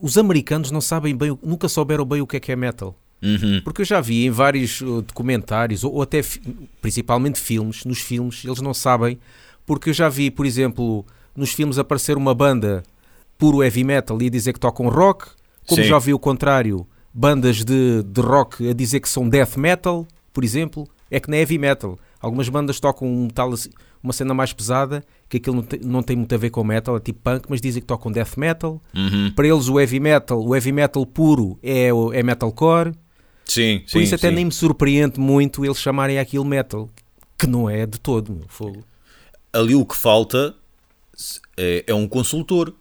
os 0.00 0.16
americanos 0.18 0.70
não 0.70 0.80
sabem 0.80 1.16
bem, 1.16 1.36
nunca 1.42 1.68
souberam 1.68 2.04
bem 2.04 2.20
o 2.20 2.26
que 2.26 2.36
é 2.36 2.40
que 2.40 2.52
é 2.52 2.56
metal. 2.56 2.96
Uhum. 3.22 3.60
Porque 3.64 3.82
eu 3.82 3.86
já 3.86 4.00
vi 4.00 4.26
em 4.26 4.30
vários 4.30 4.80
uh, 4.80 5.02
documentários, 5.02 5.82
ou, 5.84 5.94
ou 5.94 6.02
até 6.02 6.22
fi- 6.22 6.40
principalmente 6.82 7.40
filmes, 7.40 7.84
nos 7.84 8.00
filmes, 8.00 8.44
eles 8.44 8.60
não 8.60 8.74
sabem, 8.74 9.18
porque 9.66 9.90
eu 9.90 9.94
já 9.94 10.08
vi, 10.08 10.30
por 10.30 10.44
exemplo, 10.46 11.04
nos 11.36 11.52
filmes 11.52 11.78
aparecer 11.78 12.16
uma 12.16 12.34
banda 12.34 12.82
puro 13.38 13.62
heavy 13.62 13.84
metal 13.84 14.20
e 14.22 14.26
a 14.26 14.30
dizer 14.30 14.52
que 14.52 14.60
tocam 14.60 14.88
rock, 14.88 15.26
como 15.66 15.82
Sim. 15.82 15.88
já 15.88 15.98
vi 15.98 16.12
o 16.14 16.18
contrário, 16.18 16.86
bandas 17.12 17.64
de, 17.64 18.02
de 18.02 18.20
rock 18.20 18.68
a 18.68 18.72
dizer 18.72 19.00
que 19.00 19.08
são 19.08 19.28
death 19.28 19.56
metal, 19.56 20.06
por 20.32 20.44
exemplo, 20.44 20.86
é 21.10 21.18
que 21.20 21.28
não 21.30 21.36
é 21.36 21.40
heavy 21.40 21.58
metal. 21.58 21.98
Algumas 22.20 22.48
bandas 22.48 22.80
tocam 22.80 23.06
um 23.08 23.24
metal 23.24 23.52
assim- 23.52 23.70
uma 24.02 24.12
cena 24.12 24.34
mais 24.34 24.52
pesada, 24.52 25.02
que 25.28 25.38
aquilo 25.38 25.56
não 25.56 25.62
tem, 25.62 25.80
não 25.80 26.02
tem 26.02 26.16
muito 26.16 26.34
a 26.34 26.38
ver 26.38 26.50
com 26.50 26.62
metal, 26.62 26.96
é 26.96 27.00
tipo 27.00 27.20
punk, 27.22 27.46
mas 27.48 27.60
dizem 27.60 27.80
que 27.80 27.86
tocam 27.86 28.12
death 28.12 28.36
metal. 28.36 28.80
Uhum. 28.94 29.30
Para 29.34 29.46
eles 29.48 29.68
o 29.68 29.80
heavy 29.80 29.98
metal, 30.00 30.44
o 30.46 30.54
heavy 30.54 30.72
metal 30.72 31.06
puro 31.06 31.58
é, 31.62 31.92
o- 31.92 32.12
é 32.12 32.22
metalcore. 32.22 32.92
Sim, 33.46 33.80
Por 33.80 33.90
sim, 33.90 34.00
isso 34.00 34.14
até 34.14 34.28
sim. 34.28 34.34
nem 34.34 34.44
me 34.46 34.52
surpreende 34.52 35.18
muito 35.20 35.64
eles 35.64 35.78
chamarem 35.78 36.18
aquilo 36.18 36.44
metal, 36.44 36.90
que 37.38 37.46
não 37.46 37.68
é 37.68 37.86
de 37.86 37.98
todo, 37.98 38.32
meu 38.34 38.44
fogo. 38.48 38.84
Ali 39.52 39.74
o 39.74 39.84
que 39.86 39.96
falta 39.96 40.54
é, 41.56 41.84
é 41.86 41.94
um 41.94 42.06
consultor. 42.08 42.74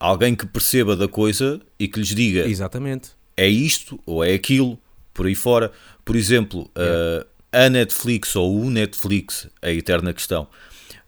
Alguém 0.00 0.34
que 0.34 0.46
perceba 0.46 0.94
da 0.94 1.08
coisa 1.08 1.60
e 1.78 1.88
que 1.88 1.98
lhes 1.98 2.14
diga 2.14 2.46
Exatamente. 2.46 3.10
é 3.36 3.48
isto 3.48 3.98
ou 4.06 4.24
é 4.24 4.34
aquilo, 4.34 4.78
por 5.12 5.26
aí 5.26 5.34
fora. 5.34 5.72
Por 6.04 6.14
exemplo, 6.14 6.70
uh, 6.76 7.26
a 7.52 7.68
Netflix 7.68 8.36
ou 8.36 8.60
o 8.60 8.70
Netflix, 8.70 9.48
a 9.60 9.70
eterna 9.70 10.12
questão, 10.12 10.48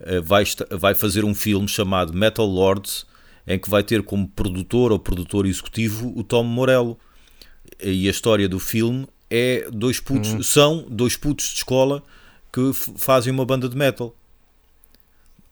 uh, 0.00 0.23
vai, 0.23 0.44
vai 0.70 0.94
fazer 0.94 1.25
um 1.25 1.35
filme 1.35 1.68
chamado 1.68 2.12
Metal 2.12 2.47
Lords, 2.47 3.06
em 3.47 3.59
que 3.59 3.70
vai 3.70 3.82
ter 3.82 4.02
como 4.02 4.28
produtor 4.28 4.92
ou 4.92 4.99
produtor 4.99 5.47
executivo 5.47 6.12
o 6.16 6.23
Tom 6.23 6.44
Morello. 6.44 6.99
E 7.82 8.09
a 8.09 8.11
história 8.11 8.49
do 8.49 8.59
filme 8.59 9.06
é 9.30 9.68
dois 9.73 10.00
putos, 10.00 10.47
são 10.49 10.85
dois 10.88 11.16
putos 11.16 11.47
de 11.47 11.56
escola 11.59 12.02
que 12.52 12.73
fazem 12.97 13.32
uma 13.32 13.44
banda 13.44 13.68
de 13.68 13.76
metal. 13.76 14.14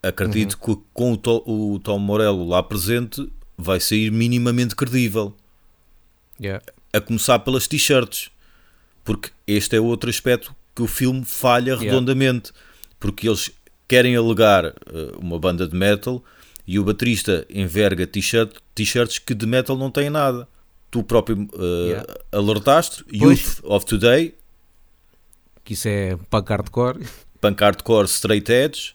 Acredito 0.03 0.57
que 0.59 0.77
com 0.93 1.13
o, 1.13 1.17
To- 1.17 1.43
o 1.47 1.79
Tom 1.81 1.99
Morello 1.99 2.47
lá 2.49 2.63
presente 2.63 3.31
vai 3.57 3.81
sair 3.81 4.11
minimamente 4.13 4.77
credível 4.77 5.35
Yeah. 6.41 6.65
a 6.93 7.01
começar 7.01 7.41
pelas 7.41 7.67
t-shirts, 7.67 8.31
porque 9.05 9.31
este 9.47 9.75
é 9.77 9.81
outro 9.81 10.09
aspecto 10.09 10.55
que 10.75 10.83
o 10.83 10.87
filme 10.87 11.25
falha 11.25 11.71
Yeah. 11.73 11.85
redondamente, 11.85 12.53
porque 13.01 13.29
eles 13.29 13.51
querem 13.89 14.15
alegar 14.15 14.67
eh, 14.67 14.75
uma 15.19 15.37
banda 15.39 15.67
de 15.67 15.75
metal 15.75 16.23
e 16.65 16.79
o 16.79 16.85
baterista 16.85 17.45
enverga 17.51 18.07
t-shirt, 18.07 18.55
t-shirts 18.75 19.19
que 19.19 19.35
de 19.35 19.47
metal 19.47 19.77
não 19.77 19.91
têm 19.91 20.09
nada. 20.11 20.47
Tu 20.93 21.03
próprio 21.03 21.49
eh, 21.55 21.89
Yeah. 21.89 22.15
alertaste, 22.31 23.03
Pois. 23.19 23.41
Youth 23.41 23.61
of 23.65 23.85
Today, 23.85 24.35
Que 25.65 25.75
isso 25.75 25.89
é 25.89 26.17
punk 26.31 26.49
hardcore. 26.51 27.05
Punk 27.41 27.61
Hardcore 27.63 28.07
Straight 28.07 28.51
Edge, 28.53 28.95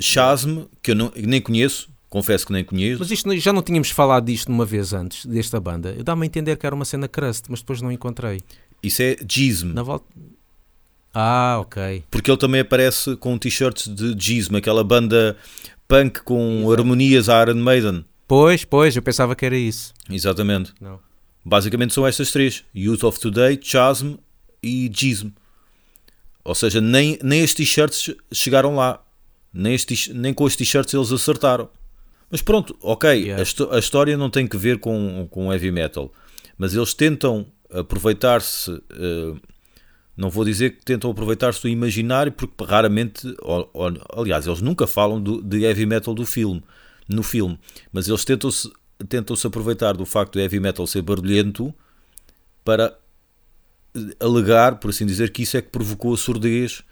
Chasm, 0.00 0.62
que 0.82 0.90
eu 0.92 0.94
não- 0.94 1.12
nem 1.16 1.40
conheço, 1.40 1.88
confesso 2.08 2.46
que 2.46 2.52
nem 2.52 2.64
conheço. 2.64 2.98
Mas 3.00 3.10
isto 3.10 3.36
já 3.38 3.52
não 3.52 3.62
tínhamos 3.62 3.90
falado 3.90 4.24
disto 4.26 4.48
uma 4.48 4.64
vez 4.64 4.92
antes, 4.92 5.24
desta 5.26 5.58
banda. 5.60 5.94
Eu 5.96 6.04
dá-me 6.04 6.22
a 6.22 6.26
entender 6.26 6.56
que 6.56 6.66
era 6.66 6.74
uma 6.74 6.84
cena 6.84 7.08
crust, 7.08 7.44
mas 7.48 7.60
depois 7.60 7.80
não 7.82 7.90
encontrei. 7.92 8.40
Isso 8.82 9.02
é 9.02 9.16
Gizm. 9.28 9.72
Na 9.72 9.82
volta. 9.82 10.06
Ah, 11.14 11.58
ok. 11.60 12.02
porque 12.10 12.30
ele 12.30 12.38
também 12.38 12.60
aparece 12.62 13.16
com 13.16 13.36
t-shirts 13.36 13.86
de 13.86 14.14
Gizm, 14.18 14.56
aquela 14.56 14.82
banda 14.82 15.36
punk 15.86 16.22
com 16.22 16.70
harmonias 16.72 17.28
à 17.28 17.42
Iron 17.42 17.56
Maiden. 17.56 18.04
Pois, 18.26 18.64
pois, 18.64 18.96
eu 18.96 19.02
pensava 19.02 19.36
que 19.36 19.44
era 19.44 19.56
isso. 19.56 19.92
Exatamente. 20.08 20.72
Não. 20.80 20.98
Basicamente 21.44 21.92
são 21.92 22.06
estas 22.06 22.30
três: 22.30 22.64
Youth 22.74 23.04
of 23.04 23.20
Today, 23.20 23.58
Chasm 23.62 24.14
e 24.62 24.90
Gizm. 24.90 25.28
Ou 26.44 26.54
seja, 26.54 26.80
nem, 26.80 27.18
nem 27.22 27.42
as 27.42 27.52
t-shirts 27.52 28.14
chegaram 28.32 28.74
lá. 28.76 29.01
Nem, 29.52 29.74
as 29.74 29.84
t- 29.84 30.12
nem 30.14 30.32
com 30.32 30.46
as 30.46 30.56
t-shirts 30.56 30.92
eles 30.94 31.12
acertaram. 31.12 31.68
Mas 32.30 32.40
pronto, 32.42 32.76
ok, 32.80 33.10
Yeah. 33.26 33.42
a, 33.70 33.76
a 33.76 33.78
história 33.78 34.16
não 34.16 34.30
tem 34.30 34.46
que 34.46 34.56
ver 34.56 34.78
com, 34.78 35.26
com 35.30 35.52
heavy 35.52 35.70
metal. 35.70 36.12
Mas 36.56 36.74
eles 36.74 36.94
tentam 36.94 37.46
aproveitar-se. 37.70 38.70
eh, 38.92 39.34
não 40.16 40.28
vou 40.30 40.44
dizer 40.44 40.76
que 40.76 40.84
tentam 40.84 41.10
aproveitar-se 41.10 41.62
do 41.62 41.68
imaginário, 41.68 42.30
porque 42.32 42.64
raramente, 42.64 43.34
ou- 43.40 43.68
ou- 43.72 43.92
aliás, 44.20 44.46
eles 44.46 44.60
nunca 44.60 44.86
falam 44.86 45.20
do, 45.20 45.42
de 45.42 45.62
heavy 45.64 45.86
metal 45.86 46.14
do 46.14 46.24
filme, 46.26 46.62
no 47.08 47.22
filme, 47.22 47.58
mas 47.92 48.08
eles 48.08 48.24
tentam-se 48.24 48.70
tentam-se 49.08 49.44
aproveitar 49.46 49.94
do 49.96 50.04
facto 50.06 50.34
do 50.34 50.40
heavy 50.40 50.60
metal 50.60 50.86
ser 50.86 51.02
barulhento 51.02 51.74
para 52.64 52.96
eh, 53.96 54.00
alegar, 54.20 54.76
por 54.78 54.90
assim 54.90 55.04
dizer, 55.04 55.32
que 55.32 55.42
isso 55.42 55.56
é 55.56 55.62
que 55.62 55.70
provocou 55.70 56.14
a 56.14 56.16
surdez 56.16 56.82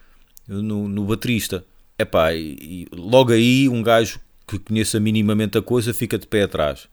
no, 0.49 0.88
no 0.88 1.05
baterista. 1.05 1.64
Epá, 2.00 2.35
e, 2.35 2.87
logo 2.92 3.33
aí 3.33 3.69
um 3.69 3.83
gajo 3.83 4.21
que 4.47 4.59
conheça 4.59 4.99
minimamente 4.99 5.59
a 5.59 5.62
coisa 5.62 5.95
fica 5.95 6.19
de 6.19 6.26
pé 6.26 6.42
atrás. 6.42 6.88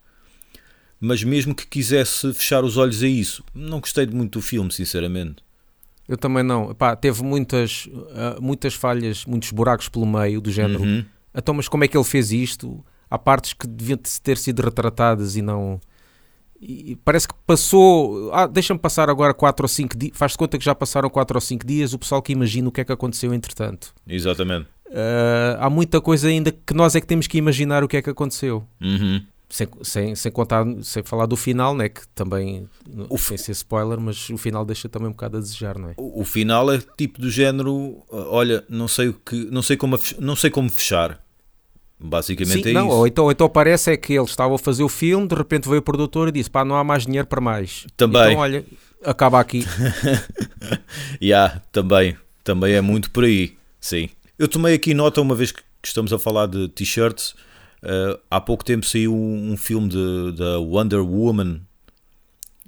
Mas 1.00 1.22
mesmo 1.22 1.54
que 1.54 1.66
quisesse 1.66 2.32
fechar 2.34 2.64
os 2.64 2.76
olhos 2.76 3.02
a 3.02 3.08
isso, 3.08 3.44
não 3.54 3.80
gostei 3.80 4.06
muito 4.06 4.38
do 4.38 4.42
filme, 4.42 4.70
sinceramente. 4.72 5.36
Eu 6.08 6.16
também 6.16 6.42
não. 6.42 6.70
Epá, 6.70 6.96
teve 6.96 7.22
muitas, 7.22 7.88
ah, 8.14 8.38
muitas 8.40 8.74
falhas, 8.74 9.24
muitos 9.26 9.52
buracos 9.52 9.88
pelo 9.88 10.06
meio, 10.06 10.40
do 10.40 10.50
género. 10.50 10.82
Uhum. 10.82 11.04
Então, 11.34 11.54
mas 11.54 11.68
como 11.68 11.84
é 11.84 11.88
que 11.88 11.96
ele 11.96 12.04
fez 12.04 12.32
isto? 12.32 12.84
Há 13.10 13.18
partes 13.18 13.52
que 13.52 13.66
deviam 13.66 13.98
ter 14.22 14.38
sido 14.38 14.60
retratadas 14.60 15.36
e 15.36 15.42
não. 15.42 15.80
e 16.60 16.96
parece 17.04 17.28
que 17.28 17.34
passou. 17.46 18.32
Ah, 18.32 18.46
deixa-me 18.46 18.80
passar 18.80 19.10
agora 19.10 19.34
4 19.34 19.64
ou 19.64 19.68
5 19.68 19.96
dias. 19.96 20.12
Faz-te 20.14 20.38
conta 20.38 20.58
que 20.58 20.64
já 20.64 20.74
passaram 20.74 21.10
4 21.10 21.36
ou 21.36 21.40
5 21.40 21.66
dias. 21.66 21.92
O 21.92 21.98
pessoal 21.98 22.22
que 22.22 22.32
imagina 22.32 22.68
o 22.68 22.72
que 22.72 22.80
é 22.80 22.84
que 22.84 22.92
aconteceu 22.92 23.32
entretanto. 23.34 23.94
Exatamente. 24.06 24.66
Ah, 24.92 25.66
há 25.66 25.70
muita 25.70 26.00
coisa 26.00 26.28
ainda 26.28 26.50
que 26.52 26.74
nós 26.74 26.94
é 26.94 27.00
que 27.00 27.06
temos 27.06 27.26
que 27.26 27.38
imaginar 27.38 27.82
o 27.84 27.88
que 27.88 27.96
é 27.96 28.02
que 28.02 28.10
aconteceu. 28.10 28.64
Uhum. 28.80 29.22
Sem, 29.50 29.66
sem, 29.82 30.14
sem 30.14 30.30
contar, 30.30 30.66
sem 30.82 31.02
falar 31.02 31.24
do 31.24 31.34
final, 31.36 31.74
né? 31.74 31.88
Que 31.88 32.06
também, 32.08 32.68
O 33.08 33.16
sem 33.16 33.38
ser 33.38 33.52
spoiler, 33.52 33.98
mas 33.98 34.28
o 34.28 34.36
final 34.36 34.62
deixa 34.62 34.90
também 34.90 35.08
um 35.08 35.12
bocado 35.12 35.38
a 35.38 35.40
desejar, 35.40 35.78
não 35.78 35.88
é? 35.88 35.94
O, 35.96 36.20
o 36.20 36.24
final 36.24 36.70
é 36.70 36.78
tipo 36.98 37.18
do 37.18 37.30
género, 37.30 37.72
uh, 37.72 38.04
olha, 38.10 38.62
não 38.68 38.86
sei 38.86 39.08
o 39.08 39.14
que, 39.14 39.48
não 39.50 39.62
sei 39.62 39.76
como, 39.76 39.98
não 40.18 40.36
sei 40.36 40.50
como 40.50 40.68
fechar. 40.68 41.18
Basicamente 42.00 42.62
Sim, 42.62 42.70
é 42.70 42.72
não, 42.74 42.86
isso. 42.88 42.96
ou 42.96 43.06
então, 43.06 43.24
ou 43.24 43.32
então 43.32 43.48
parece 43.48 43.90
é 43.90 43.96
que 43.96 44.12
eles 44.12 44.30
estavam 44.30 44.54
a 44.54 44.58
fazer 44.58 44.84
o 44.84 44.88
filme, 44.88 45.26
de 45.26 45.34
repente 45.34 45.66
veio 45.68 45.80
o 45.80 45.82
produtor 45.82 46.28
e 46.28 46.32
disse: 46.32 46.50
pá, 46.50 46.64
não 46.64 46.76
há 46.76 46.84
mais 46.84 47.06
dinheiro 47.06 47.26
para 47.26 47.40
mais. 47.40 47.86
Também. 47.96 48.22
Então, 48.32 48.40
olha, 48.40 48.64
acaba 49.04 49.40
aqui. 49.40 49.64
Yeah, 51.20 51.60
também, 51.72 52.16
também 52.44 52.74
é 52.74 52.80
muito 52.80 53.10
por 53.10 53.24
aí. 53.24 53.56
Sim. 53.80 54.08
Eu 54.38 54.48
tomei 54.48 54.74
aqui 54.74 54.94
nota 54.94 55.20
uma 55.20 55.34
vez 55.34 55.50
que 55.52 55.62
estamos 55.84 56.12
a 56.12 56.18
falar 56.18 56.46
de 56.46 56.68
t-shirts. 56.68 57.34
uh, 57.82 58.18
há 58.30 58.40
pouco 58.40 58.64
tempo 58.64 58.86
saiu 58.86 59.14
um, 59.14 59.52
um 59.52 59.56
filme 59.56 59.88
de, 59.88 60.32
da 60.36 60.58
Wonder 60.58 61.00
Woman. 61.00 61.60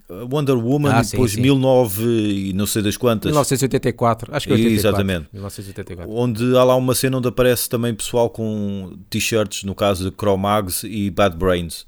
Uh, 0.09 0.27
Wonder 0.33 0.57
Woman 0.57 0.91
Ah, 0.93 1.05
sim, 1.05 1.13
depois 1.13 1.33
sim. 1.33 1.43
19 1.43 2.05
e 2.49 2.53
não 2.53 2.67
sei 2.67 2.83
das 2.83 2.97
quantas. 2.97 3.31
1984, 3.31 4.35
acho 4.35 4.47
que 4.47 4.53
é 4.53 4.57
84. 4.57 4.89
Exatamente. 4.89 5.29
1984. 5.33 6.13
Onde 6.13 6.57
há 6.57 6.65
lá 6.65 6.75
uma 6.75 6.95
cena 6.95 7.19
onde 7.19 7.29
aparece 7.29 7.69
também 7.69 7.95
pessoal 7.95 8.29
com 8.29 8.97
t-shirts, 9.09 9.63
no 9.63 9.75
caso 9.75 10.11
de 10.11 10.17
Chromags 10.17 10.83
e 10.83 11.09
Bad 11.11 11.37
Brains. 11.37 11.87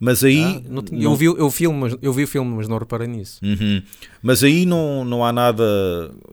Mas 0.00 0.24
aí. 0.24 0.42
Ah, 0.42 0.62
não 0.68 0.82
não- 0.90 1.00
eu, 1.02 1.14
vi, 1.14 1.26
eu, 1.26 1.50
filme, 1.50 1.96
eu 2.02 2.12
vi 2.12 2.24
o 2.24 2.26
filme, 2.26 2.50
mas 2.56 2.66
não 2.66 2.76
reparei 2.78 3.06
nisso. 3.06 3.38
Uhum. 3.44 3.82
Mas 4.22 4.42
aí 4.42 4.64
não, 4.66 5.04
não 5.04 5.24
há 5.24 5.32
nada 5.32 5.62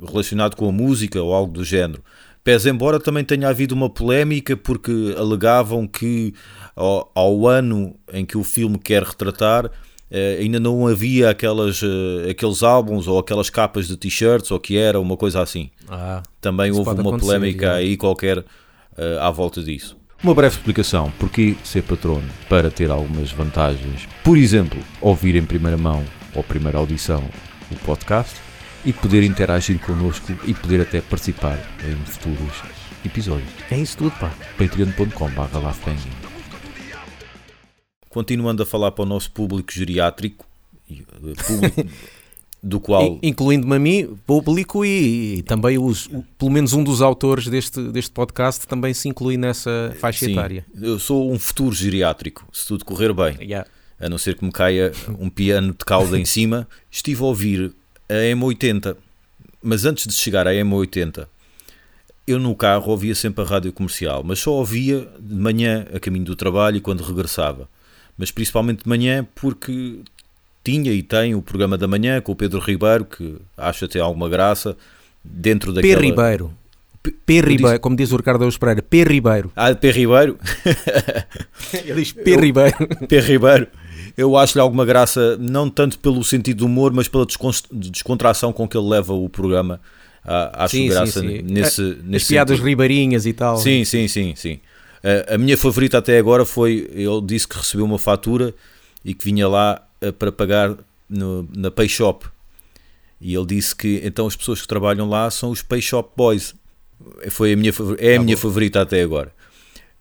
relacionado 0.07 0.55
com 0.55 0.67
a 0.67 0.71
música 0.71 1.21
ou 1.21 1.33
algo 1.33 1.53
do 1.53 1.63
género. 1.63 2.01
Pese 2.49 2.67
embora 2.67 2.99
também 2.99 3.23
tenha 3.23 3.47
havido 3.47 3.75
uma 3.75 3.87
polémica 3.91 4.57
porque 4.57 5.13
alegavam 5.15 5.85
que 5.85 6.33
ao, 6.75 7.11
ao 7.13 7.47
ano 7.47 7.95
em 8.11 8.25
que 8.25 8.35
o 8.39 8.43
filme 8.43 8.79
quer 8.79 9.03
retratar 9.03 9.69
eh, 10.09 10.39
ainda 10.41 10.59
não 10.59 10.87
havia 10.87 11.29
aquelas, 11.29 11.79
eh, 11.83 12.31
aqueles 12.31 12.63
álbuns 12.63 13.07
ou 13.07 13.19
aquelas 13.19 13.51
capas 13.51 13.87
de 13.87 13.95
t-shirts 13.95 14.49
ou 14.49 14.59
que 14.59 14.79
era 14.79 14.99
uma 14.99 15.15
coisa 15.15 15.43
assim. 15.43 15.69
Ah, 15.87 16.23
Também 16.41 16.71
houve 16.71 16.89
uma 16.89 17.19
polémica 17.19 17.67
já. 17.67 17.73
aí 17.75 17.95
qualquer 17.95 18.43
eh, 18.97 19.17
à 19.21 19.29
volta 19.29 19.61
disso. 19.61 19.95
Uma 20.23 20.33
breve 20.33 20.55
explicação 20.55 21.13
porquê 21.19 21.55
ser 21.63 21.83
patrono 21.83 22.27
para 22.49 22.71
ter 22.71 22.89
algumas 22.89 23.31
vantagens. 23.31 24.09
Por 24.23 24.39
exemplo, 24.39 24.79
ouvir 24.99 25.35
em 25.35 25.45
primeira 25.45 25.77
mão 25.77 26.03
ou 26.33 26.41
primeira 26.41 26.79
audição 26.79 27.23
o 27.71 27.75
podcast 27.85 28.48
e 28.85 28.93
poder 28.93 29.23
interagir 29.23 29.79
connosco 29.79 30.31
e 30.45 30.53
poder 30.53 30.81
até 30.81 31.01
participar 31.01 31.57
em 31.85 31.95
futuros 32.05 32.53
episódios. 33.05 33.49
é 33.71 33.77
isso 33.77 33.97
tudo, 33.97 34.11
pá. 34.11 34.31
patreon.com.br 34.57 35.69
Continuando 38.09 38.63
a 38.63 38.65
falar 38.65 38.91
para 38.91 39.03
o 39.03 39.07
nosso 39.07 39.31
público 39.31 39.71
geriátrico, 39.71 40.45
eh, 40.89 40.95
público 41.45 41.85
do 42.61 42.79
qual 42.79 43.03
In- 43.21 43.29
Incluindo-me 43.29 43.75
a 43.75 43.79
mim, 43.79 44.17
público 44.25 44.83
e, 44.83 45.37
e 45.37 45.43
também 45.43 45.77
os, 45.77 46.09
pelo 46.37 46.49
menos 46.51 46.73
um 46.73 46.83
dos 46.83 47.01
autores 47.01 47.47
deste, 47.47 47.79
deste 47.91 48.11
podcast 48.11 48.65
também 48.67 48.93
se 48.93 49.07
inclui 49.07 49.37
nessa 49.37 49.95
faixa 49.99 50.25
Sim, 50.25 50.31
etária. 50.31 50.65
eu 50.81 50.97
sou 50.97 51.31
um 51.31 51.37
futuro 51.37 51.75
geriátrico, 51.75 52.47
se 52.51 52.65
tudo 52.67 52.83
correr 52.83 53.13
bem, 53.13 53.37
Yeah. 53.41 53.69
a 53.99 54.09
não 54.09 54.17
ser 54.17 54.35
que 54.35 54.43
me 54.43 54.51
caia 54.51 54.91
um 55.19 55.29
piano 55.29 55.71
de 55.77 55.85
cauda 55.85 56.17
em 56.19 56.25
cima. 56.25 56.67
Estive 56.89 57.21
a 57.21 57.25
ouvir 57.25 57.73
a 58.09 58.35
M80, 58.35 58.97
mas 59.61 59.85
antes 59.85 60.07
de 60.07 60.13
chegar 60.13 60.47
à 60.47 60.51
M80, 60.51 61.27
eu 62.27 62.39
no 62.39 62.55
carro 62.55 62.91
ouvia 62.91 63.15
sempre 63.15 63.43
a 63.43 63.47
rádio 63.47 63.71
comercial, 63.71 64.23
mas 64.23 64.39
só 64.39 64.51
ouvia 64.51 65.07
de 65.19 65.35
manhã 65.35 65.85
a 65.93 65.99
caminho 65.99 66.25
do 66.25 66.35
trabalho 66.35 66.77
e 66.77 66.81
quando 66.81 67.03
regressava. 67.03 67.69
Mas 68.17 68.31
principalmente 68.31 68.83
de 68.83 68.89
manhã 68.89 69.25
porque 69.35 70.01
tinha 70.63 70.91
e 70.91 71.01
tem 71.01 71.33
o 71.35 71.41
programa 71.41 71.77
da 71.77 71.87
manhã 71.87 72.21
com 72.21 72.31
o 72.31 72.35
Pedro 72.35 72.59
Ribeiro, 72.59 73.05
que 73.05 73.37
acho 73.57 73.85
até 73.85 73.99
alguma 73.99 74.27
graça, 74.27 74.75
dentro 75.23 75.73
P. 75.73 75.81
daquela... 75.81 76.01
Ribeiro. 76.01 76.53
P. 77.25 77.41
Ribeiro, 77.41 77.79
como 77.79 77.95
diz 77.95 78.11
o 78.11 78.17
Ricardo 78.17 78.41
Araújo 78.41 78.59
Pereira, 78.59 78.81
P. 78.81 79.03
Ribeiro. 79.03 79.51
Ah, 79.55 79.73
P. 79.73 79.89
Ribeiro. 79.89 80.37
Ele 81.73 82.01
diz 82.01 82.11
P. 82.11 82.35
Ribeiro. 82.35 82.75
P. 83.07 83.19
Ribeiro. 83.21 83.67
Eu 84.19 84.35
acho-lhe 84.37 84.61
alguma 84.61 84.85
graça, 84.85 85.37
não 85.37 85.69
tanto 85.69 85.97
pelo 85.99 86.23
sentido 86.23 86.57
do 86.59 86.65
humor, 86.65 86.91
mas 86.91 87.07
pela 87.07 87.25
descon- 87.25 87.51
descontração 87.71 88.51
com 88.51 88.67
que 88.67 88.77
ele 88.77 88.87
leva 88.89 89.13
o 89.13 89.29
programa. 89.29 89.79
Ah, 90.25 90.65
acho 90.65 90.75
Sim, 90.75 90.83
sim, 90.83 90.89
graça 90.89 91.19
sim. 91.21 91.41
nesse, 91.41 91.81
As 91.81 92.03
nesse 92.03 92.27
piadas 92.27 92.57
sentido. 92.57 92.67
ribeirinhas 92.67 93.25
e 93.25 93.31
tal. 93.33 93.57
Sim, 93.57 93.85
sim, 93.85 94.07
sim, 94.07 94.33
sim. 94.35 94.59
A- 95.29 95.35
a 95.35 95.37
minha 95.37 95.57
favorita 95.57 95.97
até 95.97 96.17
agora 96.17 96.45
foi, 96.45 96.89
ele 96.93 97.21
disse 97.23 97.47
que 97.47 97.55
recebeu 97.57 97.85
uma 97.85 97.97
fatura 97.97 98.53
e 99.05 99.13
que 99.13 99.23
vinha 99.25 99.47
lá 99.47 99.81
eh, 100.01 100.11
para 100.11 100.31
pagar 100.31 100.75
no- 101.09 101.47
na 101.55 101.71
Pay 101.71 101.87
Shop. 101.87 102.25
E 103.21 103.33
ele 103.35 103.45
disse 103.45 103.75
que 103.75 104.01
então 104.03 104.27
as 104.27 104.35
pessoas 104.35 104.61
que 104.61 104.67
trabalham 104.67 105.09
lá 105.09 105.29
são 105.31 105.49
os 105.51 105.61
Pay 105.61 105.81
Shop 105.81 106.09
Boys. 106.15 106.53
Foi 107.29 107.53
a 107.53 107.55
minha, 107.55 107.71
é 107.97 108.17
a 108.17 108.19
minha 108.21 108.35
favorita 108.37 108.81
até 108.81 109.01
agora. 109.01 109.31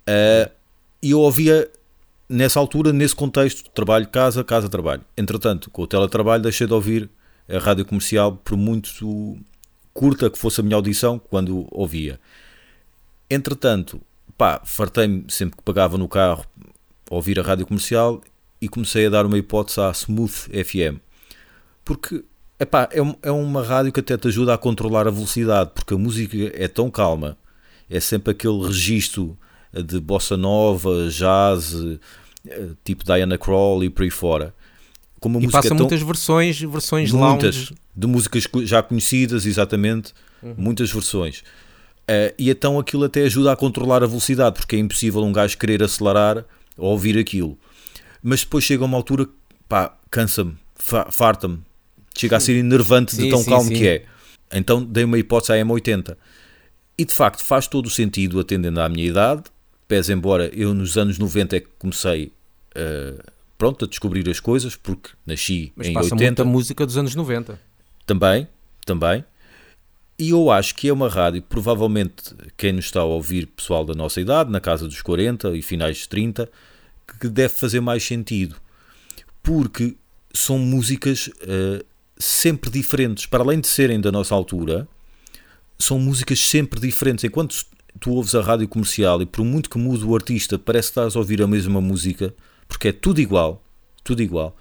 Ah, 0.06 0.50
E 1.00 1.12
eu 1.12 1.20
ouvia 1.20 1.68
nessa 2.28 2.60
altura, 2.60 2.92
nesse 2.92 3.14
contexto, 3.14 3.70
trabalho, 3.70 4.08
casa, 4.08 4.44
casa, 4.44 4.68
trabalho. 4.68 5.02
Entretanto, 5.16 5.70
com 5.70 5.82
o 5.82 5.86
teletrabalho, 5.86 6.42
deixei 6.42 6.66
de 6.66 6.72
ouvir 6.72 7.08
a 7.48 7.58
rádio 7.58 7.84
comercial 7.84 8.36
por 8.36 8.56
muito 8.56 9.38
curta 9.94 10.28
que 10.28 10.38
fosse 10.38 10.60
a 10.60 10.64
minha 10.64 10.76
audição 10.76 11.18
quando 11.18 11.66
ouvia. 11.70 12.20
Entretanto, 13.30 14.00
pá, 14.36 14.60
fartei-me 14.64 15.24
sempre 15.28 15.56
que 15.56 15.62
pagava 15.62 15.96
no 15.96 16.08
carro 16.08 16.44
ouvir 17.10 17.40
a 17.40 17.42
rádio 17.42 17.66
comercial 17.66 18.22
e 18.60 18.68
comecei 18.68 19.06
a 19.06 19.10
dar 19.10 19.26
uma 19.26 19.38
hipótese 19.38 19.80
à 19.80 19.90
Smooth 19.90 20.50
FM. 20.64 21.00
Porque 21.84 22.22
epá, 22.60 22.88
é, 22.92 23.28
é 23.28 23.30
uma 23.30 23.62
rádio 23.62 23.92
que 23.92 24.00
até 24.00 24.16
te 24.16 24.28
ajuda 24.28 24.54
a 24.54 24.58
controlar 24.58 25.06
a 25.06 25.10
velocidade, 25.10 25.70
porque 25.74 25.94
a 25.94 25.98
música 25.98 26.36
é 26.54 26.68
tão 26.68 26.90
calma, 26.90 27.36
é 27.88 27.98
sempre 28.00 28.32
aquele 28.32 28.66
registro 28.66 29.38
de 29.72 30.00
bossa 30.00 30.36
nova, 30.36 31.08
jazz, 31.10 31.74
eh, 32.48 32.68
tipo 32.84 33.04
Diana 33.04 33.36
Krall 33.38 33.84
e 33.84 33.90
por 33.90 34.02
aí 34.02 34.10
fora. 34.10 34.54
Como 35.20 35.40
E 35.40 35.50
passa 35.50 35.68
tão, 35.68 35.78
muitas 35.78 36.00
versões, 36.00 36.60
versões 36.60 37.10
muitas 37.12 37.56
lounge. 37.56 37.74
de 37.96 38.06
músicas 38.06 38.44
já 38.64 38.82
conhecidas, 38.82 39.44
exatamente, 39.46 40.12
Uhum. 40.42 40.54
muitas 40.56 40.90
versões. 40.92 41.42
Eh, 42.06 42.34
e 42.38 42.48
então 42.50 42.78
aquilo 42.78 43.04
até 43.04 43.22
ajuda 43.24 43.52
a 43.52 43.56
controlar 43.56 44.02
a 44.02 44.06
velocidade, 44.06 44.56
porque 44.56 44.76
é 44.76 44.78
impossível 44.78 45.22
um 45.24 45.32
gajo 45.32 45.58
querer 45.58 45.82
acelerar 45.82 46.44
ou 46.76 46.92
ouvir 46.92 47.18
aquilo. 47.18 47.58
Mas 48.22 48.40
depois 48.40 48.62
chega 48.64 48.84
uma 48.84 48.96
altura 48.96 49.26
que, 49.26 49.32
pá, 49.68 49.96
cansa-me, 50.10 50.56
fa- 50.76 51.08
farta-me, 51.10 51.58
chega 52.16 52.36
a 52.36 52.40
ser 52.40 52.56
enervante 52.56 53.14
de 53.16 53.22
Sim, 53.22 53.30
tão 53.30 53.40
sim, 53.42 53.50
calmo 53.50 53.68
sim. 53.68 53.74
que 53.74 53.86
é. 53.88 54.04
Então 54.52 54.82
dei 54.82 55.04
uma 55.04 55.18
hipótese 55.18 55.52
à 55.52 55.56
M80. 55.56 56.16
E 56.96 57.04
de 57.04 57.12
facto 57.12 57.44
faz 57.44 57.66
todo 57.66 57.86
o 57.86 57.90
sentido 57.90 58.40
atendendo 58.40 58.80
à 58.80 58.88
minha 58.88 59.06
idade, 59.06 59.42
pese 59.88 60.12
embora 60.12 60.48
eu 60.54 60.72
nos 60.74 60.96
anos 60.96 61.18
90 61.18 61.56
é 61.56 61.60
que 61.60 61.68
comecei 61.78 62.30
eh, 62.74 63.14
pronto, 63.58 63.84
a 63.84 63.88
descobrir 63.88 64.28
as 64.30 64.38
coisas, 64.38 64.76
porque 64.76 65.10
nasci 65.26 65.72
Mas 65.74 65.88
em 65.88 65.92
passa 65.92 66.14
80 66.14 66.44
muita 66.44 66.44
música 66.44 66.86
dos 66.86 66.96
anos 66.96 67.14
90. 67.16 67.58
também, 68.06 68.46
também. 68.86 69.24
E 70.16 70.30
eu 70.30 70.50
acho 70.50 70.74
que 70.74 70.88
é 70.88 70.92
uma 70.92 71.08
rádio, 71.08 71.42
provavelmente 71.42 72.34
quem 72.56 72.72
nos 72.72 72.86
está 72.86 73.00
a 73.00 73.04
ouvir, 73.04 73.46
pessoal 73.46 73.84
da 73.84 73.94
nossa 73.94 74.20
idade, 74.20 74.50
na 74.50 74.60
casa 74.60 74.86
dos 74.86 75.02
40 75.02 75.56
e 75.56 75.62
finais 75.62 75.98
dos 75.98 76.06
30, 76.06 76.48
que 77.20 77.28
deve 77.28 77.54
fazer 77.54 77.80
mais 77.80 78.02
sentido. 78.04 78.56
Porque 79.42 79.96
são 80.32 80.58
músicas 80.58 81.30
eh, 81.42 81.84
sempre 82.16 82.70
diferentes. 82.70 83.26
Para 83.26 83.42
além 83.42 83.60
de 83.60 83.68
serem 83.68 84.00
da 84.00 84.10
nossa 84.10 84.34
altura, 84.34 84.88
são 85.78 85.98
músicas 86.00 86.40
sempre 86.40 86.80
diferentes. 86.80 87.24
Enquanto 87.24 87.54
tu 88.00 88.12
ouves 88.12 88.34
a 88.34 88.40
rádio 88.40 88.68
comercial 88.68 89.20
e 89.22 89.26
por 89.26 89.44
muito 89.44 89.70
que 89.70 89.78
mude 89.78 90.04
o 90.04 90.14
artista, 90.14 90.58
parece 90.58 90.88
que 90.88 90.92
estás 90.92 91.16
a 91.16 91.18
ouvir 91.18 91.42
a 91.42 91.46
mesma 91.46 91.80
música, 91.80 92.34
porque 92.66 92.88
é 92.88 92.92
tudo 92.92 93.20
igual, 93.20 93.62
tudo 94.04 94.22
igual. 94.22 94.56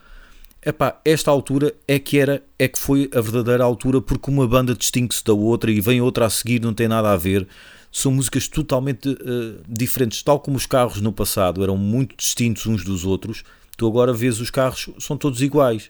Epá, 0.66 1.00
esta 1.06 1.32
altura 1.32 1.74
é 1.88 1.98
que 2.00 2.20
era, 2.20 2.44
é 2.60 2.68
que 2.68 2.78
foi 2.78 3.10
a 3.14 3.22
verdadeira 3.22 3.64
altura 3.64 4.02
porque 4.02 4.30
uma 4.30 4.48
banda 4.48 4.76
distingue-se 4.76 5.24
da 5.24 5.34
outra 5.34 5.72
e 5.72 5.80
vem 5.80 6.02
outra 6.02 6.26
a 6.26 6.30
seguir, 6.30 6.62
não 6.62 6.74
tem 6.74 6.88
nada 6.88 7.12
a 7.12 7.16
ver. 7.16 7.48
São 7.92 8.12
músicas 8.12 8.48
totalmente 8.48 9.10
eh, 9.10 9.62
diferentes, 9.68 10.22
tal 10.22 10.40
como 10.40 10.58
os 10.58 10.66
carros 10.66 11.00
no 11.00 11.14
passado 11.14 11.64
eram 11.64 11.78
muito 11.78 12.18
distintos 12.18 12.66
uns 12.66 12.84
dos 12.84 13.06
outros. 13.06 13.44
Tu 13.78 13.88
agora 13.88 14.12
vês 14.12 14.42
os 14.42 14.50
carros, 14.50 14.90
são 15.00 15.16
todos 15.16 15.42
iguais. 15.42 15.90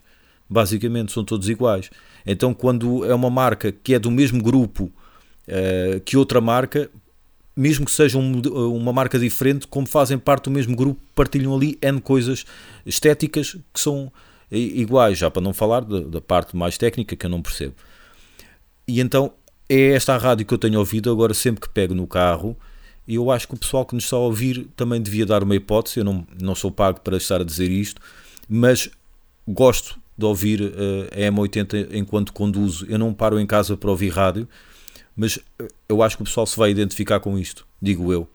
Basicamente, 0.49 1.11
são 1.11 1.23
todos 1.23 1.49
iguais. 1.49 1.89
Então, 2.25 2.53
quando 2.53 3.03
é 3.03 3.15
uma 3.15 3.29
marca 3.29 3.71
que 3.71 3.93
é 3.93 3.99
do 3.99 4.11
mesmo 4.11 4.43
grupo 4.43 4.91
eh, 5.47 6.01
que 6.05 6.15
outra 6.17 6.39
marca, 6.39 6.89
mesmo 7.57 7.85
que 7.85 7.91
seja 7.91 8.17
um- 8.19 8.39
uma 8.75 8.93
marca 8.93 9.17
diferente, 9.17 9.65
como 9.67 9.87
fazem 9.87 10.17
parte 10.17 10.43
do 10.45 10.51
mesmo 10.51 10.75
grupo, 10.75 11.01
partilham 11.15 11.55
ali 11.55 11.77
N 11.81 11.99
coisas 11.99 12.45
estéticas 12.85 13.57
que 13.73 13.79
são 13.79 14.11
iguais, 14.51 15.17
já 15.17 15.29
para 15.31 15.41
não 15.41 15.53
falar 15.53 15.81
da, 15.83 16.21
parte 16.21 16.55
mais 16.55 16.77
técnica 16.77 17.15
que 17.15 17.25
eu 17.25 17.29
não 17.29 17.41
percebo. 17.41 17.73
E 18.87 19.01
então 19.01 19.33
é 19.67 19.89
esta 19.91 20.13
a 20.13 20.17
rádio 20.17 20.45
que 20.45 20.53
eu 20.53 20.57
tenho 20.57 20.79
ouvido 20.79 21.11
agora 21.11 21.33
sempre 21.33 21.61
que 21.61 21.69
pego 21.69 21.93
no 21.93 22.07
carro. 22.07 22.55
E 23.07 23.15
eu 23.15 23.31
acho 23.31 23.47
que 23.47 23.53
o 23.55 23.57
pessoal 23.57 23.85
que 23.85 23.95
nos 23.95 24.03
está 24.03 24.15
a 24.17 24.19
ouvir 24.19 24.67
também 24.75 25.01
devia 25.01 25.25
dar 25.25 25.43
uma 25.43 25.55
hipótese. 25.55 25.99
Eu 25.99 26.05
não, 26.05 26.27
não 26.41 26.53
sou 26.55 26.71
pago 26.71 26.99
para 27.01 27.17
estar 27.17 27.41
a 27.41 27.43
dizer 27.43 27.69
isto, 27.71 28.01
mas 28.47 28.89
gosto 29.47 29.99
de 30.17 30.25
ouvir 30.25 30.61
eh, 31.13 31.27
a 31.27 31.31
M80 31.31 31.89
enquanto 31.93 32.33
conduzo. 32.33 32.85
Eu 32.89 32.97
não 32.99 33.13
paro 33.13 33.39
em 33.39 33.45
casa 33.45 33.75
para 33.77 33.89
ouvir 33.89 34.09
rádio, 34.09 34.47
mas 35.17 35.37
eh, 35.59 35.67
eu 35.89 36.01
acho 36.03 36.15
que 36.15 36.21
o 36.23 36.25
pessoal 36.25 36.45
se 36.47 36.55
vai 36.57 36.69
identificar 36.71 37.19
com 37.19 37.37
isto, 37.37 37.67
digo 37.81 38.13
eu. 38.13 38.27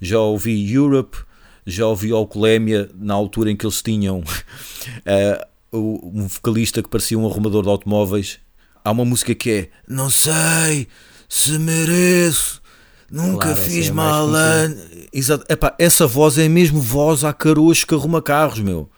Já 0.00 0.18
ouvi 0.18 0.72
Europe, 0.72 1.18
já 1.66 1.86
ouvi 1.86 2.10
Alcolémia 2.10 2.90
na 2.94 3.12
altura 3.14 3.50
em 3.50 3.56
que 3.56 3.64
eles 3.66 3.82
tinham 3.82 4.24
o- 5.70 6.10
um 6.14 6.26
vocalista 6.26 6.82
que 6.82 6.88
parecia 6.88 7.18
um 7.18 7.26
arrumador 7.28 7.62
de 7.62 7.68
automóveis. 7.68 8.38
Há 8.84 8.90
uma 8.90 9.04
música 9.04 9.34
que 9.34 9.50
é 9.50 9.68
Não 9.86 10.08
sei 10.10 10.88
se 11.28 11.58
mereço, 11.58 12.60
nunca 13.10 13.52
Claro, 13.54 13.62
fiz 13.62 13.88
é 13.88 13.92
mal. 13.92 14.28
Exato. 15.12 15.44
Epá, 15.52 15.74
essa 15.78 16.06
voz 16.06 16.38
é 16.38 16.48
mesmo 16.48 16.80
voz 16.80 17.22
a 17.24 17.32
caroço 17.32 17.86
que 17.86 17.94
arruma 17.94 18.22
carros, 18.22 18.60
meu. 18.60 18.90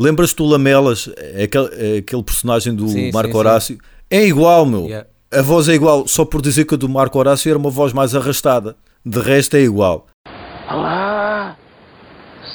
Lembras-te 0.00 0.36
do 0.36 0.46
Lamelas, 0.46 1.10
aquele, 1.44 1.98
aquele 1.98 2.22
personagem 2.22 2.74
do 2.74 2.88
Sim, 2.88 3.12
Marco 3.12 3.26
sim, 3.26 3.32
sim. 3.32 3.38
Horácio? 3.38 3.78
É 4.10 4.26
igual, 4.26 4.64
meu. 4.64 4.86
Yeah. 4.86 5.06
A 5.30 5.42
voz 5.42 5.68
é 5.68 5.74
igual, 5.74 6.08
só 6.08 6.24
por 6.24 6.40
dizer 6.40 6.64
que 6.64 6.74
a 6.74 6.78
do 6.78 6.88
Marco 6.88 7.18
Horácio 7.18 7.50
era 7.50 7.58
uma 7.58 7.68
voz 7.68 7.92
mais 7.92 8.14
arrastada. 8.14 8.76
De 9.04 9.20
resto 9.20 9.58
é 9.58 9.60
igual. 9.60 10.06
Olá, 10.70 11.54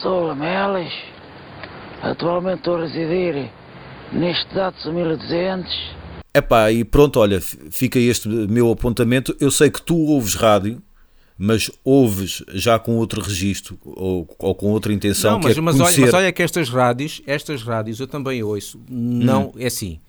sou 0.01 0.23
Lamelas. 0.23 0.91
Atualmente 2.01 2.57
estou 2.57 2.77
a 2.77 2.81
residir 2.81 3.51
neste 4.11 4.55
Datsun 4.55 4.93
1200. 4.93 5.71
Epá, 6.33 6.71
e 6.71 6.83
pronto, 6.83 7.19
olha, 7.19 7.39
fica 7.39 7.99
este 7.99 8.27
meu 8.27 8.71
apontamento. 8.71 9.37
Eu 9.39 9.51
sei 9.51 9.69
que 9.69 9.83
tu 9.83 9.95
ouves 9.95 10.33
rádio, 10.33 10.81
mas 11.37 11.69
ouves 11.83 12.43
já 12.53 12.79
com 12.79 12.95
outro 12.97 13.21
registro 13.21 13.77
ou, 13.83 14.27
ou 14.39 14.55
com 14.55 14.67
outra 14.71 14.93
intenção, 14.93 15.33
Não, 15.33 15.39
mas, 15.39 15.57
é 15.57 15.61
mas, 15.61 15.75
olha, 15.75 15.83
conhecer. 15.83 16.01
mas 16.01 16.13
olha 16.13 16.31
que 16.31 16.41
estas 16.43 16.69
rádios, 16.69 17.21
estas 17.27 17.61
rádios 17.63 17.99
eu 17.99 18.07
também 18.07 18.41
ouço. 18.41 18.79
Não, 18.89 19.51
é 19.57 19.65
assim. 19.67 19.99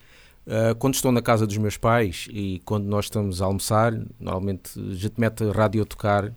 ah, 0.47 0.75
quando 0.79 0.95
estou 0.95 1.11
na 1.11 1.21
casa 1.21 1.47
dos 1.47 1.57
meus 1.57 1.77
pais 1.77 2.29
e 2.31 2.61
quando 2.65 2.85
nós 2.87 3.07
estamos 3.07 3.43
a 3.43 3.47
almoçar, 3.47 3.93
normalmente 4.21 4.71
a 4.79 4.95
gente 4.95 5.15
mete 5.19 5.43
a 5.45 5.51
rádio 5.53 5.83
a 5.83 5.85
tocar 5.85 6.33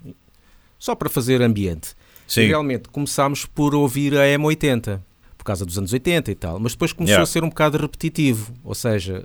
só 0.80 0.96
para 0.96 1.10
fazer 1.10 1.42
ambiente. 1.42 1.94
Sim. 2.28 2.42
E 2.42 2.48
realmente 2.48 2.90
começámos 2.90 3.46
por 3.46 3.74
ouvir 3.76 4.16
a 4.18 4.24
M80, 4.26 5.00
por 5.38 5.44
causa 5.44 5.66
dos 5.66 5.78
anos 5.78 5.92
80 5.94 6.32
e 6.32 6.36
tal, 6.36 6.60
mas 6.60 6.74
depois 6.74 6.94
começou 6.94 7.14
Yeah. 7.14 7.24
a 7.24 7.26
ser 7.26 7.44
um 7.44 7.50
bocado 7.50 7.78
repetitivo, 7.78 8.54
ou 8.64 8.74
seja, 8.76 9.24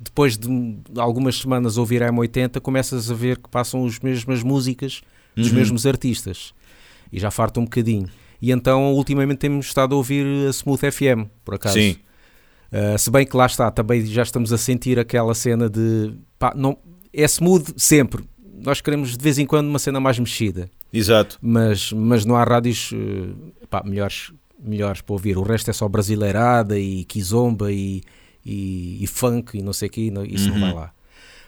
depois 0.00 0.36
de 0.36 0.48
algumas 0.96 1.36
semanas 1.38 1.76
ouvir 1.76 2.02
a 2.02 2.10
M80, 2.12 2.60
começas 2.60 3.10
a 3.10 3.14
ver 3.14 3.38
que 3.38 3.48
passam 3.48 3.84
as 3.86 3.98
mesmas 4.00 4.42
músicas 4.42 5.02
dos 5.36 5.48
Uhum. 5.50 5.54
mesmos 5.54 5.86
artistas 5.86 6.52
e 7.12 7.18
já 7.18 7.30
farta 7.30 7.60
um 7.60 7.64
bocadinho. 7.64 8.08
E 8.42 8.50
então, 8.52 8.92
ultimamente, 8.94 9.38
temos 9.38 9.66
estado 9.66 9.94
a 9.94 9.98
ouvir 9.98 10.24
a 10.46 10.50
Smooth 10.50 10.90
FM, 10.90 11.26
por 11.44 11.54
acaso. 11.54 11.74
Sim, 11.74 11.96
Uh, 12.72 12.96
se 12.96 13.10
bem 13.10 13.26
que 13.26 13.36
lá 13.36 13.46
está, 13.46 13.68
também 13.68 14.06
já 14.06 14.22
estamos 14.22 14.52
a 14.52 14.56
sentir 14.56 14.96
aquela 14.96 15.34
cena 15.34 15.68
de 15.68 16.12
pá, 16.38 16.52
não, 16.54 16.78
é 17.12 17.24
smooth 17.24 17.74
sempre. 17.76 18.22
Nós 18.62 18.80
queremos 18.80 19.16
de 19.16 19.24
vez 19.24 19.38
em 19.38 19.44
quando 19.44 19.66
uma 19.66 19.78
cena 19.80 19.98
mais 19.98 20.16
mexida, 20.20 20.70
exato. 20.92 21.36
mas, 21.42 21.92
mas 21.92 22.24
não 22.24 22.36
há 22.36 22.44
rádios 22.44 22.92
uh, 22.92 23.66
pá, 23.68 23.82
melhores, 23.84 24.32
melhores 24.62 25.00
para 25.00 25.12
ouvir. 25.12 25.36
O 25.36 25.42
resto 25.42 25.68
é 25.68 25.72
só 25.72 25.88
brasileirada 25.88 26.78
e 26.78 27.04
kizomba 27.06 27.72
e, 27.72 28.02
e, 28.44 29.02
e 29.02 29.06
funk 29.06 29.58
e 29.58 29.62
não 29.62 29.72
sei 29.72 29.88
o 29.88 29.90
que, 29.90 30.12
isso 30.28 30.48
não 30.50 30.60
vai 30.60 30.72
lá. 30.74 30.92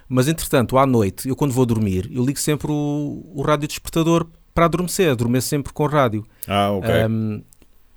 Mas 0.08 0.28
entretanto, 0.28 0.76
à 0.76 0.84
noite, 0.86 1.28
eu 1.28 1.34
quando 1.36 1.52
vou 1.52 1.64
dormir, 1.64 2.10
eu 2.12 2.24
ligo 2.24 2.38
sempre 2.38 2.70
o, 2.70 3.22
o 3.34 3.42
rádio 3.42 3.66
despertador 3.68 4.26
para 4.54 4.66
adormecer, 4.66 5.10
adormeço 5.10 5.48
sempre 5.48 5.72
com 5.72 5.86
rádio. 5.86 6.26
Ah, 6.46 6.70
ok. 6.72 6.90
Um, 7.08 7.42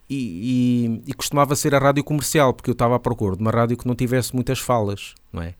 e, 0.09 1.01
e- 1.05 1.09
e 1.09 1.13
costumava 1.13 1.55
ser 1.55 1.73
a 1.75 1.79
rádio 1.79 2.03
comercial, 2.03 2.53
porque 2.53 2.69
eu 2.69 2.73
estava 2.73 2.95
à 2.95 2.99
procura 2.99 3.35
de 3.35 3.41
uma 3.41 3.51
rádio 3.51 3.75
que 3.75 3.87
não 3.87 3.95
tivesse 3.95 4.33
muitas 4.33 4.59
falas, 4.59 5.13
não 5.33 5.41
é? 5.41 5.55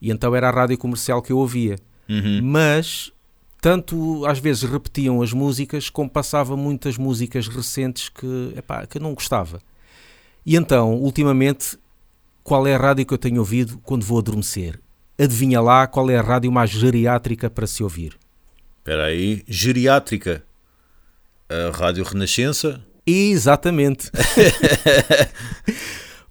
E 0.00 0.10
então 0.10 0.34
era 0.36 0.48
a 0.48 0.52
rádio 0.52 0.78
comercial 0.78 1.20
que 1.22 1.32
eu 1.32 1.38
ouvia. 1.38 1.76
Uhum. 2.08 2.40
Mas 2.44 3.10
tanto 3.60 4.24
às 4.26 4.38
vezes 4.38 4.62
repetiam 4.62 5.20
as 5.20 5.32
músicas, 5.32 5.90
como 5.90 6.08
passava 6.08 6.56
muitas 6.56 6.96
músicas 6.96 7.48
recentes 7.48 8.08
que, 8.08 8.52
epá, 8.56 8.86
que 8.86 8.98
eu 8.98 9.02
não 9.02 9.14
gostava. 9.14 9.58
E 10.46 10.54
então, 10.54 10.94
ultimamente, 10.94 11.76
qual 12.48 12.66
é 12.66 12.74
a 12.74 12.78
rádio 12.78 13.04
que 13.04 13.12
eu 13.12 13.18
tenho 13.18 13.40
ouvido 13.40 13.78
quando 13.84 14.06
vou 14.06 14.18
adormecer? 14.18 14.80
Adivinha 15.18 15.60
lá 15.60 15.86
qual 15.86 16.08
é 16.08 16.16
a 16.16 16.22
rádio 16.22 16.50
mais 16.50 16.70
geriátrica 16.70 17.50
para 17.50 17.66
se 17.66 17.82
ouvir? 17.82 18.16
Espera 18.78 19.04
aí. 19.04 19.42
Geriátrica. 19.46 20.42
A 21.46 21.70
Rádio 21.76 22.04
Renascença. 22.04 22.80
Exatamente. 23.06 24.10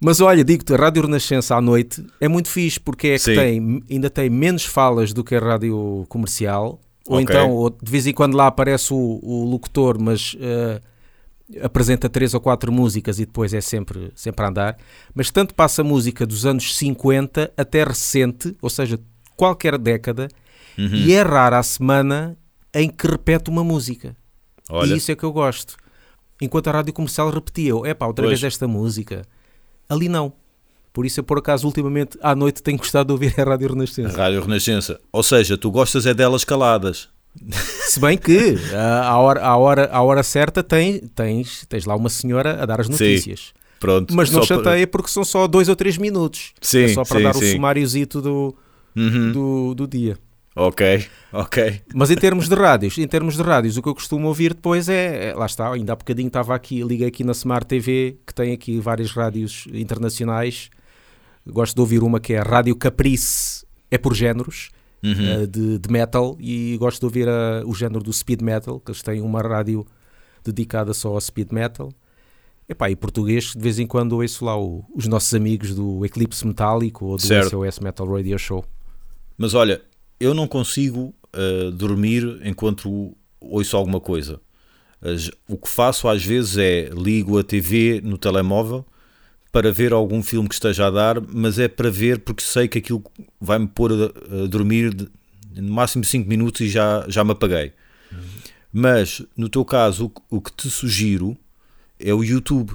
Mas 0.00 0.20
olha, 0.20 0.44
digo-te, 0.44 0.74
a 0.74 0.76
Rádio 0.76 1.02
Renascença 1.02 1.54
à 1.56 1.60
noite 1.60 2.04
é 2.20 2.26
muito 2.26 2.48
fixe 2.48 2.80
porque 2.80 3.08
é 3.08 3.18
que 3.18 3.24
tem, 3.34 3.82
ainda 3.88 4.10
tem 4.10 4.28
menos 4.28 4.64
falas 4.64 5.12
do 5.12 5.22
que 5.22 5.36
a 5.36 5.40
rádio 5.40 6.04
comercial. 6.08 6.80
Ou 7.06 7.20
Ok. 7.20 7.22
então, 7.22 7.50
ou 7.52 7.70
de 7.70 7.90
vez 7.90 8.06
em 8.08 8.12
quando 8.12 8.36
lá 8.36 8.48
aparece 8.48 8.92
o, 8.92 9.20
o 9.22 9.44
locutor, 9.44 9.98
mas 10.00 10.36
eh, 10.40 10.80
apresenta 11.62 12.08
três 12.08 12.34
ou 12.34 12.40
quatro 12.40 12.70
músicas 12.70 13.18
e 13.18 13.24
depois 13.26 13.54
é 13.54 13.60
sempre, 13.60 14.12
sempre 14.14 14.44
a 14.44 14.48
andar. 14.48 14.76
Mas 15.14 15.30
tanto 15.30 15.54
passa 15.54 15.82
música 15.82 16.26
dos 16.26 16.44
anos 16.44 16.76
50 16.76 17.52
até 17.56 17.84
recente, 17.84 18.56
ou 18.60 18.68
seja, 18.70 18.98
qualquer 19.36 19.78
década, 19.78 20.28
Uhum. 20.76 20.94
e 20.94 21.12
é 21.12 21.22
rara 21.22 21.58
a 21.58 21.62
semana 21.62 22.36
em 22.72 22.88
que 22.88 23.06
repete 23.06 23.50
uma 23.50 23.64
música. 23.64 24.16
Olha. 24.70 24.94
E 24.94 24.98
isso 24.98 25.10
é 25.10 25.16
que 25.16 25.24
eu 25.24 25.32
gosto. 25.32 25.74
Enquanto 26.40 26.68
a 26.68 26.72
rádio 26.72 26.92
comercial 26.92 27.30
repetia, 27.30 27.72
é 27.84 27.94
pá, 27.94 28.06
outra 28.06 28.24
Pois. 28.26 28.40
vez 28.40 28.52
esta 28.52 28.68
música. 28.68 29.22
Ali 29.88 30.08
não. 30.08 30.32
Por 30.92 31.04
isso 31.06 31.18
eu, 31.20 31.24
por 31.24 31.38
acaso, 31.38 31.66
ultimamente, 31.66 32.16
à 32.22 32.34
noite, 32.34 32.62
tenho 32.62 32.78
gostado 32.78 33.06
de 33.08 33.12
ouvir 33.12 33.34
a 33.40 33.44
Rádio 33.44 33.68
A 33.68 33.72
Renascença. 33.72 34.16
Rádio 34.16 34.40
Renascença. 34.40 35.00
Ou 35.12 35.22
seja, 35.22 35.56
tu 35.58 35.70
gostas 35.70 36.06
é 36.06 36.14
delas 36.14 36.44
caladas. 36.44 37.08
Se 37.88 38.00
bem 38.00 38.16
que 38.18 38.56
ah, 38.74 39.08
à 39.08 39.18
hora, 39.18 39.40
à 39.44 39.56
hora, 39.56 39.88
à 39.92 40.02
hora 40.02 40.22
certa 40.22 40.62
tem, 40.62 40.98
tens, 41.14 41.64
tens 41.68 41.84
lá 41.84 41.94
uma 41.96 42.08
senhora 42.08 42.62
a 42.62 42.66
dar 42.66 42.80
as 42.80 42.88
notícias. 42.88 43.52
Pronto. 43.80 44.14
Mas 44.14 44.30
não 44.30 44.42
só 44.42 44.56
para- 44.56 44.64
chateia 44.64 44.86
porque 44.86 45.08
são 45.10 45.24
só 45.24 45.46
dois 45.46 45.68
ou 45.68 45.76
três 45.76 45.96
minutos. 45.96 46.52
Sim, 46.60 46.82
é 46.84 46.88
só 46.88 47.04
para 47.04 47.18
sim, 47.18 47.22
dar 47.24 47.34
sim. 47.34 47.44
o 47.48 47.52
sumáriozito 47.52 48.20
do, 48.20 48.54
Uhum. 48.96 49.32
do, 49.32 49.74
do 49.74 49.86
dia. 49.86 50.18
Ok, 50.56 51.06
ok. 51.32 51.80
Mas 51.94 52.10
em 52.10 52.16
termos 52.16 52.48
de 52.48 52.54
rádios, 52.56 52.98
em 52.98 53.06
termos 53.06 53.36
de 53.36 53.42
rádios, 53.42 53.76
o 53.76 53.82
que 53.82 53.88
eu 53.88 53.94
costumo 53.94 54.26
ouvir 54.26 54.54
depois 54.54 54.88
é, 54.88 55.28
é- 55.28 55.34
lá 55.34 55.46
está, 55.46 55.72
ainda 55.72 55.92
há 55.92 55.96
bocadinho 55.96 56.26
estava 56.26 56.52
aqui, 56.52 56.82
liguei 56.82 57.06
aqui 57.06 57.22
na 57.22 57.30
Smart 57.30 57.64
TV, 57.64 58.16
que 58.26 58.34
tem 58.34 58.52
aqui 58.52 58.80
várias 58.80 59.12
rádios 59.12 59.68
internacionais. 59.72 60.68
Gosto 61.46 61.74
de 61.76 61.80
ouvir 61.80 62.02
uma 62.02 62.18
que 62.18 62.32
é 62.34 62.38
a 62.40 62.42
Rádio 62.42 62.74
Caprice, 62.74 63.64
é 63.88 63.96
por 63.96 64.14
géneros, 64.14 64.70
Uhum. 65.02 65.12
eh, 65.42 65.46
de, 65.46 65.78
de 65.78 65.88
metal, 65.92 66.36
e 66.40 66.76
gosto 66.78 66.98
de 67.00 67.04
ouvir 67.06 67.28
a- 67.28 67.62
o 67.64 67.72
género 67.74 68.02
do 68.02 68.12
speed 68.12 68.40
metal, 68.42 68.80
que 68.80 68.90
eles 68.90 69.02
têm 69.02 69.20
uma 69.20 69.40
rádio 69.40 69.86
dedicada 70.44 70.92
só 70.92 71.10
ao 71.10 71.20
speed 71.20 71.52
metal. 71.52 71.92
Epá, 72.68 72.90
e 72.90 72.96
português, 72.96 73.52
de 73.54 73.60
vez 73.62 73.78
em 73.78 73.86
quando 73.86 74.12
ouço 74.16 74.44
lá 74.44 74.58
o- 74.60 74.84
os 74.94 75.06
nossos 75.06 75.32
amigos 75.34 75.74
do 75.74 76.04
Eclipse 76.04 76.46
Metálico 76.46 77.06
ou 77.06 77.16
do 77.16 77.22
Certo. 77.22 77.50
SOS 77.64 77.78
Metal 77.80 78.06
Radio 78.06 78.38
Show. 78.38 78.64
Mas 79.36 79.54
olha, 79.54 79.80
eu 80.20 80.34
não 80.34 80.46
consigo 80.48 81.14
uh, 81.34 81.70
dormir 81.70 82.40
enquanto 82.44 83.16
ouço 83.40 83.76
alguma 83.76 84.00
coisa. 84.00 84.40
As- 85.00 85.30
o 85.48 85.56
que 85.56 85.68
faço 85.68 86.08
às 86.08 86.24
vezes 86.24 86.56
é 86.58 86.90
ligo 86.92 87.38
a 87.38 87.44
TV 87.44 88.00
no 88.02 88.18
telemóvel 88.18 88.84
para 89.58 89.72
ver 89.72 89.92
algum 89.92 90.22
filme 90.22 90.48
que 90.48 90.54
esteja 90.54 90.86
a 90.86 90.90
dar, 90.90 91.20
mas 91.20 91.58
é 91.58 91.66
para 91.66 91.90
ver 91.90 92.20
porque 92.20 92.44
sei 92.44 92.68
que 92.68 92.78
aquilo 92.78 93.02
vai-me 93.40 93.66
pôr 93.66 93.90
a, 93.92 94.46
dormir 94.46 94.94
de- 94.94 95.08
no 95.60 95.72
máximo 95.72 96.04
5 96.04 96.28
minutos 96.28 96.60
e 96.60 96.68
já, 96.68 97.04
já 97.08 97.24
me 97.24 97.32
apaguei. 97.32 97.72
Mas 98.72 99.20
no 99.36 99.48
teu 99.48 99.64
caso, 99.64 100.04
o, 100.04 100.10
que- 100.10 100.22
o 100.30 100.40
que 100.40 100.52
te 100.52 100.70
sugiro 100.70 101.36
é 101.98 102.14
o 102.14 102.22
YouTube, 102.22 102.72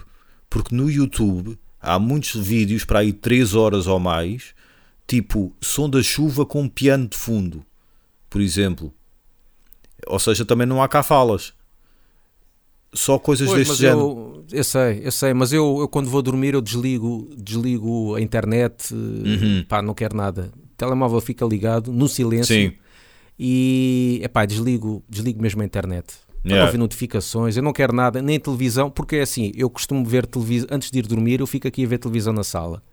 porque 0.49 0.75
no 0.75 0.91
YouTube 0.91 1.57
há 1.79 1.97
muitos 1.97 2.35
vídeos 2.35 2.83
para 2.83 2.99
aí 2.99 3.13
3 3.13 3.55
horas 3.55 3.87
ou 3.87 3.97
mais, 3.97 4.53
tipo 5.07 5.55
som 5.61 5.89
da 5.89 6.03
chuva 6.03 6.45
com 6.45 6.67
piano 6.67 7.07
de 7.07 7.15
fundo, 7.15 7.65
por 8.29 8.41
exemplo. 8.41 8.93
Ou 10.05 10.19
seja, 10.19 10.43
também 10.43 10.67
não 10.67 10.83
há 10.83 10.89
cá 10.89 11.01
falas. 11.01 11.53
Só 12.93 13.17
coisas 13.17 13.49
Pois, 13.49 13.67
deste 13.67 13.81
género. 13.81 13.99
eu, 13.99 14.45
eu 14.59 14.63
sei, 14.63 15.01
eu 15.03 15.11
sei, 15.11 15.33
mas 15.33 15.51
eu, 15.51 15.77
eu 15.79 15.87
quando 15.87 16.09
vou 16.09 16.21
dormir 16.21 16.53
eu 16.53 16.61
desligo, 16.61 17.27
desligo 17.35 18.15
a 18.15 18.21
internet, 18.21 18.93
Uhum. 18.93 19.65
pá, 19.67 19.81
não 19.81 19.93
quero 19.95 20.15
nada. 20.15 20.51
O 20.55 20.75
telemóvel 20.77 21.19
fica 21.21 21.43
ligado, 21.45 21.91
no 21.91 22.07
silêncio, 22.07 22.53
Sim. 22.55 22.73
e 23.39 24.19
epá, 24.23 24.45
desligo, 24.45 25.03
desligo 25.09 25.41
mesmo 25.41 25.61
a 25.61 25.65
internet. 25.65 26.05
Para 26.43 26.49
Yeah. 26.51 26.59
não 26.59 26.65
ouvir 26.67 26.77
notificações, 26.77 27.55
eu 27.55 27.63
não 27.63 27.71
quero 27.71 27.93
nada, 27.95 28.21
nem 28.21 28.37
televisão, 28.39 28.89
porque 28.91 29.15
é 29.15 29.21
assim, 29.21 29.51
eu 29.55 29.69
costumo 29.69 30.03
ver 30.05 30.25
televisão, 30.25 30.67
antes 30.71 30.91
de 30.91 30.99
ir 30.99 31.07
dormir, 31.07 31.39
eu 31.39 31.47
fico 31.47 31.67
aqui 31.67 31.85
a 31.85 31.87
ver 31.87 31.99
televisão 31.99 32.33
na 32.33 32.43
sala. 32.43 32.83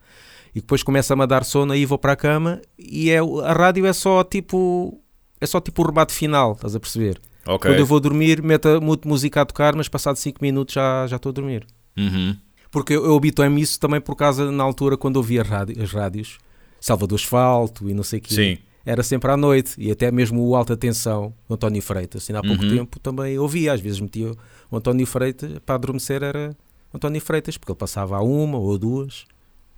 E 0.55 0.61
depois 0.61 0.83
começa-me 0.85 1.23
a 1.23 1.27
dar 1.27 1.45
sono, 1.45 1.73
aí 1.73 1.85
vou 1.85 1.99
para 1.99 2.13
a 2.13 2.17
cama, 2.17 2.63
e 2.79 3.11
é, 3.11 3.19
a 3.19 3.53
rádio 3.53 3.87
é 3.87 3.93
só 3.93 4.23
tipo, 4.23 5.01
é 5.41 5.47
só 5.47 5.61
tipo 5.61 5.83
o 5.83 5.87
rebate 5.87 6.13
final, 6.13 6.53
estás 6.53 6.77
a 6.77 6.81
perceber? 6.81 7.21
Ok. 7.55 7.71
Quando 7.71 7.79
eu 7.81 7.87
vou 7.87 8.01
dormir, 8.01 8.43
meto 8.43 8.69
a 8.69 8.81
muto 8.81 9.09
música 9.09 9.41
a 9.41 9.45
tocar, 9.45 9.75
mas 9.75 9.89
passado 9.89 10.17
5 10.17 10.39
minutos 10.41 10.75
já, 10.75 11.07
já 11.07 11.17
estou 11.17 11.31
a 11.31 11.33
dormir. 11.33 11.67
Uhum. 11.97 12.37
Porque 12.71 12.93
eu, 12.95 13.05
eu 13.05 13.17
habituei-me 13.17 13.61
isso 13.61 13.79
também 13.81 14.01
por 14.01 14.15
causa, 14.15 14.51
na 14.51 14.63
altura, 14.63 14.97
quando 14.97 15.17
ouvia 15.17 15.43
rádio, 15.43 15.83
as 15.83 15.91
rádios, 15.93 16.39
Salvador 16.81 17.19
Asfalto 17.19 17.91
e 17.91 17.95
não 17.95 18.03
sei 18.05 18.21
o 18.21 18.23
quê. 18.23 18.35
Sim. 18.35 18.59
Era 18.87 19.03
sempre 19.03 19.31
à 19.31 19.37
noite, 19.37 19.75
e 19.77 19.91
até 19.91 20.11
mesmo 20.11 20.47
o 20.47 20.57
Alta 20.57 20.77
Tensão, 20.77 21.35
o 21.49 21.55
António 21.55 21.83
Freitas, 21.83 22.29
ainda 22.31 22.39
há 22.41 22.43
pouco 22.43 22.63
Uhum. 22.63 22.77
tempo 22.77 22.99
também 22.99 23.39
ouvia, 23.39 23.73
às 23.73 23.81
vezes 23.81 24.01
metia 24.01 24.33
o 24.71 24.77
António 24.77 25.07
Freitas, 25.07 25.59
para 25.67 25.75
adormecer 25.75 26.23
era 26.23 26.57
António 26.95 27.21
Freitas, 27.21 27.59
porque 27.59 27.73
ele 27.73 27.79
passava 27.79 28.17
a 28.17 28.23
uma 28.23 28.57
ou 28.59 28.75
a 28.75 28.79
duas, 28.79 29.27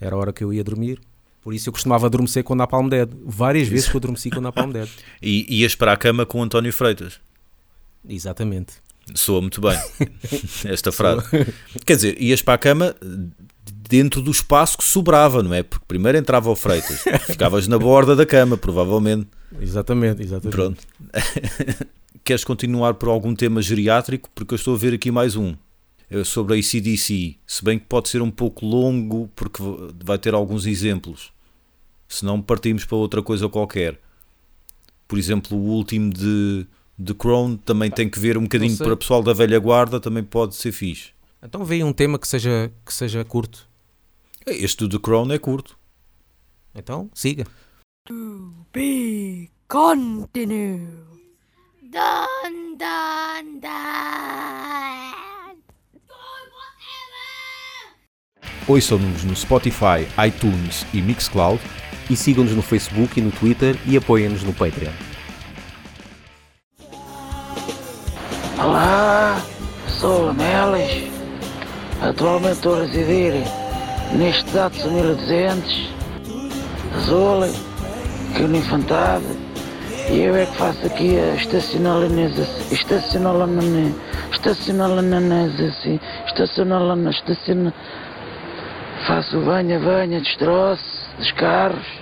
era 0.00 0.14
a 0.14 0.18
hora 0.18 0.32
que 0.32 0.44
eu 0.44 0.52
ia 0.52 0.62
dormir. 0.62 1.00
Por 1.42 1.52
isso 1.52 1.68
eu 1.68 1.72
costumava 1.72 2.06
adormecer 2.06 2.44
com 2.44 2.52
o 2.52 2.56
Napalm 2.56 2.88
Dead. 2.88 3.10
Várias 3.24 3.66
vezes 3.66 3.88
que 3.88 3.96
eu 3.96 3.98
adormeci 3.98 4.30
com 4.30 4.38
o 4.38 4.42
Napalm 4.42 4.70
Dead. 4.70 4.88
E 5.20 5.60
ias 5.60 5.74
para 5.74 5.92
a 5.92 5.96
cama 5.96 6.24
com 6.24 6.38
o 6.38 6.42
António 6.42 6.72
Freitas. 6.72 7.20
Exatamente. 8.08 8.74
Soa 9.14 9.40
muito 9.40 9.60
bem 9.60 9.76
esta 10.64 10.92
frase. 10.92 11.26
Quer 11.84 11.96
dizer, 11.96 12.22
ias 12.22 12.40
para 12.40 12.54
a 12.54 12.58
cama 12.58 12.94
dentro 13.92 14.22
do 14.22 14.30
espaço 14.30 14.78
que 14.78 14.84
sobrava, 14.84 15.42
não 15.42 15.52
é? 15.52 15.62
Porque 15.62 15.84
primeiro 15.86 16.16
entrava 16.16 16.50
o 16.50 16.56
Freitas, 16.56 17.04
ficavas 17.26 17.68
na 17.68 17.78
borda 17.78 18.16
da 18.16 18.24
cama, 18.24 18.56
provavelmente. 18.56 19.28
Exatamente, 19.60 20.22
exatamente. 20.22 20.54
Pronto. 20.54 20.82
Queres 22.24 22.44
continuar 22.44 22.94
por 22.94 23.08
algum 23.08 23.34
tema 23.34 23.60
geriátrico? 23.60 24.30
Porque 24.34 24.54
eu 24.54 24.56
estou 24.56 24.74
a 24.74 24.78
ver 24.78 24.94
aqui 24.94 25.10
mais 25.10 25.36
um. 25.36 25.54
É 26.08 26.22
sobre 26.24 26.54
a 26.54 26.58
ACDC. 26.58 27.36
Se 27.46 27.64
bem 27.64 27.78
que 27.78 27.86
pode 27.86 28.08
ser 28.08 28.22
um 28.22 28.30
pouco 28.30 28.64
longo, 28.64 29.28
porque 29.34 29.62
vai 30.04 30.18
ter 30.18 30.32
alguns 30.32 30.66
exemplos. 30.66 31.32
Se 32.08 32.24
não, 32.24 32.40
partimos 32.40 32.84
para 32.84 32.96
outra 32.96 33.22
coisa 33.22 33.48
qualquer. 33.48 33.98
Por 35.08 35.18
exemplo, 35.18 35.56
o 35.56 35.62
último 35.62 36.12
de, 36.12 36.66
de 37.02 37.14
Crown 37.14 37.56
também 37.56 37.90
tem 37.90 38.08
que 38.08 38.18
ver 38.18 38.38
um 38.38 38.42
bocadinho 38.42 38.76
para 38.76 38.92
o 38.92 38.96
pessoal 38.96 39.22
da 39.22 39.32
velha 39.32 39.58
guarda, 39.58 40.00
também 40.00 40.22
pode 40.22 40.54
ser 40.54 40.72
fixe. 40.72 41.10
Então 41.42 41.64
veio 41.64 41.86
um 41.86 41.92
tema 41.92 42.18
que 42.18 42.28
seja, 42.28 42.72
que 42.86 42.94
seja 42.94 43.24
curto. 43.24 43.68
Este 44.46 44.86
do 44.86 44.98
The 44.98 45.04
Crown 45.04 45.32
é 45.32 45.38
curto. 45.38 45.76
Então, 46.74 47.10
siga. 47.12 47.44
Be 48.72 49.50
continue. 49.68 50.88
Dun, 51.82 52.76
dun, 52.78 53.60
dun. 53.60 53.92
Ouçam-nos 58.68 59.24
no 59.24 59.34
Spotify, 59.34 60.06
iTunes 60.26 60.86
e 60.94 61.02
Mixcloud. 61.02 61.60
E 62.08 62.16
sigam-nos 62.16 62.52
no 62.54 62.62
Facebook 62.62 63.18
e 63.18 63.22
no 63.22 63.30
Twitter 63.32 63.76
e 63.86 63.96
apoiem-nos 63.96 64.42
no 64.42 64.52
Patreon. 64.52 65.11
Olá, 68.64 69.42
sou 69.88 70.26
Lamelas. 70.26 70.88
Atualmente 72.00 72.52
estou 72.52 72.76
a 72.76 72.82
residir 72.82 73.34
neste 74.12 74.48
Datsun 74.52 74.88
1200 74.92 75.90
Azul, 76.96 77.42
aqui 77.42 78.42
no 78.42 78.56
Infantado. 78.56 79.24
E 80.08 80.20
eu 80.20 80.36
é 80.36 80.46
que 80.46 80.56
faço 80.56 80.86
aqui 80.86 81.18
a 81.18 81.34
estacionalização. 81.34 82.66
Estacionalização. 82.70 83.94
Estacionalização. 84.30 86.00
Estacionalização. 86.28 87.72
Faço 89.08 89.38
o 89.38 89.44
banha-banha, 89.44 90.20
destroço 90.20 90.84
dos 91.18 91.32
carros. 91.32 92.01